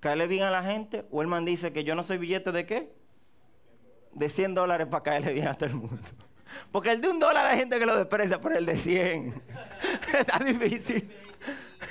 caerle 0.02 0.26
bien 0.26 0.42
a 0.42 0.50
la 0.50 0.64
gente, 0.64 1.06
o 1.12 1.22
el 1.22 1.28
man 1.28 1.44
dice 1.44 1.72
que 1.72 1.84
yo 1.84 1.94
no 1.94 2.02
soy 2.02 2.18
billete 2.18 2.50
de 2.50 2.66
qué? 2.66 2.92
De 4.10 4.28
100 4.28 4.52
dólares 4.52 4.88
para 4.88 5.04
caerle 5.04 5.32
bien 5.32 5.46
a 5.46 5.54
todo 5.54 5.66
el 5.66 5.76
mundo. 5.76 5.96
Porque 6.72 6.90
el 6.90 7.00
de 7.00 7.08
un 7.08 7.20
dólar 7.20 7.46
hay 7.46 7.58
gente 7.60 7.78
que 7.78 7.86
lo 7.86 7.96
desprecia, 7.96 8.40
pero 8.40 8.58
el 8.58 8.66
de 8.66 8.76
100 8.76 9.42
está 10.18 10.40
difícil. 10.40 11.08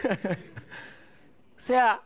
o 1.58 1.62
sea, 1.62 2.02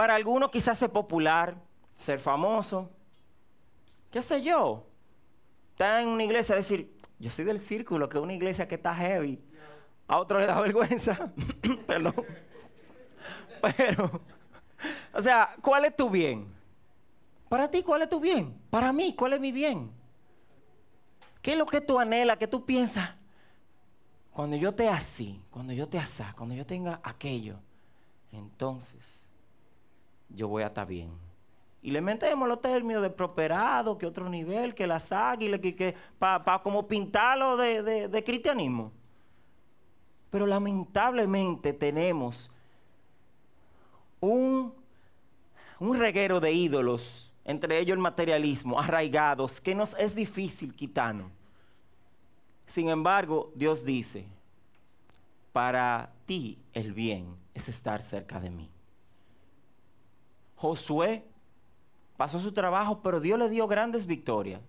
para 0.00 0.14
algunos 0.14 0.50
quizás 0.50 0.78
ser 0.78 0.88
popular, 0.88 1.54
ser 1.98 2.20
famoso, 2.20 2.88
qué 4.10 4.22
sé 4.22 4.40
yo. 4.40 4.86
Está 5.72 6.00
en 6.00 6.08
una 6.08 6.24
iglesia 6.24 6.54
decir, 6.54 6.96
yo 7.18 7.28
soy 7.28 7.44
del 7.44 7.60
círculo, 7.60 8.08
que 8.08 8.18
una 8.18 8.32
iglesia 8.32 8.66
que 8.66 8.76
está 8.76 8.94
heavy. 8.94 9.38
A 10.08 10.18
otro 10.18 10.38
le 10.38 10.46
da 10.46 10.58
vergüenza, 10.62 11.30
perdón. 11.86 12.14
Pero 13.76 14.22
o 15.12 15.22
sea, 15.22 15.54
¿cuál 15.60 15.84
es 15.84 15.94
tu 15.94 16.08
bien? 16.08 16.50
Para 17.50 17.70
ti, 17.70 17.82
¿cuál 17.82 18.00
es 18.00 18.08
tu 18.08 18.20
bien? 18.20 18.58
Para 18.70 18.94
mí, 18.94 19.14
¿cuál 19.14 19.34
es 19.34 19.40
mi 19.40 19.52
bien? 19.52 19.92
¿Qué 21.42 21.52
es 21.52 21.58
lo 21.58 21.66
que 21.66 21.82
tú 21.82 21.98
anhelas, 21.98 22.38
que 22.38 22.48
tú 22.48 22.64
piensas? 22.64 23.10
Cuando 24.32 24.56
yo 24.56 24.74
te 24.74 24.88
así, 24.88 25.44
cuando 25.50 25.74
yo 25.74 25.86
te 25.86 25.98
asá, 25.98 26.32
cuando 26.38 26.54
yo 26.54 26.64
tenga 26.64 27.02
aquello, 27.04 27.58
entonces 28.32 29.19
yo 30.34 30.48
voy 30.48 30.62
a 30.62 30.66
estar 30.66 30.86
bien. 30.86 31.10
Y 31.82 31.90
le 31.90 32.00
metemos 32.00 32.46
los 32.46 32.60
términos 32.60 33.02
de 33.02 33.10
prosperado, 33.10 33.96
que 33.96 34.06
otro 34.06 34.28
nivel, 34.28 34.74
que 34.74 34.86
las 34.86 35.12
águilas, 35.12 35.60
que, 35.60 35.74
que 35.74 35.94
para 36.18 36.62
como 36.62 36.86
pintarlo 36.86 37.56
de, 37.56 38.08
de 38.08 38.24
cristianismo. 38.24 38.92
Pero 40.30 40.46
lamentablemente 40.46 41.72
tenemos 41.72 42.50
un, 44.20 44.74
un 45.78 45.98
reguero 45.98 46.38
de 46.40 46.52
ídolos, 46.52 47.32
entre 47.44 47.78
ellos 47.78 47.94
el 47.94 48.02
materialismo, 48.02 48.78
arraigados, 48.78 49.60
que 49.60 49.74
nos 49.74 49.94
es 49.94 50.14
difícil 50.14 50.74
quitarnos. 50.74 51.32
Sin 52.66 52.88
embargo, 52.90 53.50
Dios 53.56 53.84
dice, 53.84 54.26
para 55.52 56.12
ti 56.26 56.58
el 56.72 56.92
bien 56.92 57.34
es 57.54 57.68
estar 57.68 58.02
cerca 58.02 58.38
de 58.38 58.50
mí. 58.50 58.70
Josué 60.60 61.24
pasó 62.18 62.38
su 62.38 62.52
trabajo, 62.52 63.00
pero 63.00 63.18
Dios 63.18 63.38
le 63.38 63.48
dio 63.48 63.66
grandes 63.66 64.04
victorias. 64.04 64.60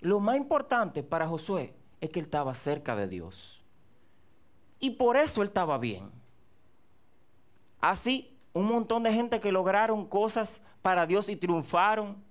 Lo 0.00 0.20
más 0.20 0.36
importante 0.36 1.02
para 1.02 1.26
Josué 1.26 1.74
es 2.02 2.10
que 2.10 2.18
él 2.18 2.26
estaba 2.26 2.54
cerca 2.54 2.94
de 2.94 3.08
Dios. 3.08 3.62
Y 4.78 4.90
por 4.90 5.16
eso 5.16 5.40
él 5.40 5.48
estaba 5.48 5.78
bien. 5.78 6.10
Así, 7.80 8.36
un 8.52 8.66
montón 8.66 9.04
de 9.04 9.12
gente 9.14 9.40
que 9.40 9.52
lograron 9.52 10.04
cosas 10.04 10.60
para 10.82 11.06
Dios 11.06 11.30
y 11.30 11.36
triunfaron. 11.36 12.22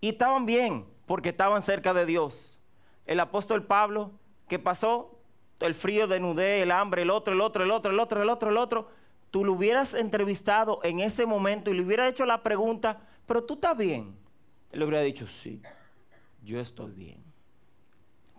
Y 0.00 0.10
estaban 0.10 0.46
bien 0.46 0.86
porque 1.06 1.30
estaban 1.30 1.64
cerca 1.64 1.92
de 1.92 2.06
Dios. 2.06 2.56
El 3.04 3.18
apóstol 3.18 3.66
Pablo, 3.66 4.12
que 4.46 4.60
pasó 4.60 5.18
el 5.58 5.74
frío 5.74 6.06
de 6.06 6.62
el 6.62 6.70
hambre, 6.70 7.02
el 7.02 7.10
otro, 7.10 7.34
el 7.34 7.40
otro, 7.40 7.64
el 7.64 7.72
otro, 7.72 7.90
el 7.90 7.98
otro, 7.98 8.22
el 8.22 8.28
otro, 8.28 8.50
el 8.50 8.58
otro. 8.58 9.05
Tú 9.36 9.44
lo 9.44 9.52
hubieras 9.52 9.92
entrevistado 9.92 10.80
en 10.82 10.98
ese 10.98 11.26
momento 11.26 11.70
y 11.70 11.74
le 11.74 11.82
hubieras 11.82 12.08
hecho 12.08 12.24
la 12.24 12.42
pregunta, 12.42 13.02
pero 13.26 13.44
tú 13.44 13.52
estás 13.52 13.76
bien. 13.76 14.16
Él 14.72 14.78
le 14.78 14.86
hubiera 14.86 15.02
dicho, 15.02 15.26
sí, 15.26 15.60
yo 16.42 16.58
estoy 16.58 16.90
bien. 16.92 17.22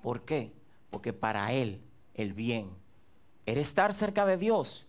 ¿Por 0.01 0.25
qué? 0.25 0.51
Porque 0.89 1.13
para 1.13 1.53
él 1.53 1.83
el 2.15 2.33
bien 2.33 2.71
era 3.45 3.61
estar 3.61 3.93
cerca 3.93 4.25
de 4.25 4.37
Dios. 4.37 4.87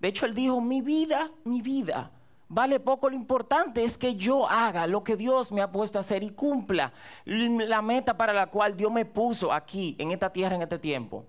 De 0.00 0.08
hecho, 0.08 0.26
él 0.26 0.34
dijo, 0.34 0.60
mi 0.60 0.82
vida, 0.82 1.30
mi 1.44 1.62
vida 1.62 2.10
Vale 2.48 2.80
poco, 2.80 3.08
lo 3.08 3.14
importante 3.14 3.84
es 3.84 3.96
que 3.96 4.16
yo 4.16 4.48
haga 4.48 4.88
lo 4.88 5.04
que 5.04 5.16
Dios 5.16 5.52
me 5.52 5.60
ha 5.60 5.70
puesto 5.70 5.98
a 5.98 6.00
hacer 6.00 6.24
y 6.24 6.30
cumpla 6.30 6.92
la 7.24 7.80
meta 7.80 8.16
para 8.16 8.32
la 8.32 8.48
cual 8.48 8.76
Dios 8.76 8.90
me 8.90 9.04
puso 9.04 9.52
aquí, 9.52 9.94
en 10.00 10.10
esta 10.10 10.32
tierra, 10.32 10.56
en 10.56 10.62
este 10.62 10.80
tiempo. 10.80 11.24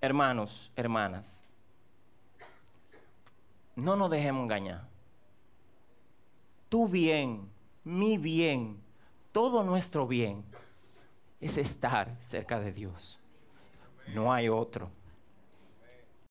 Hermanos, 0.00 0.70
hermanas, 0.76 1.43
no 3.76 3.96
nos 3.96 4.10
dejemos 4.10 4.44
engañar. 4.44 4.88
Tu 6.68 6.88
bien, 6.88 7.50
mi 7.84 8.18
bien, 8.18 8.82
todo 9.32 9.62
nuestro 9.62 10.06
bien 10.06 10.44
es 11.40 11.56
estar 11.56 12.16
cerca 12.20 12.60
de 12.60 12.72
Dios. 12.72 13.18
No 14.14 14.32
hay 14.32 14.48
otro. 14.48 14.90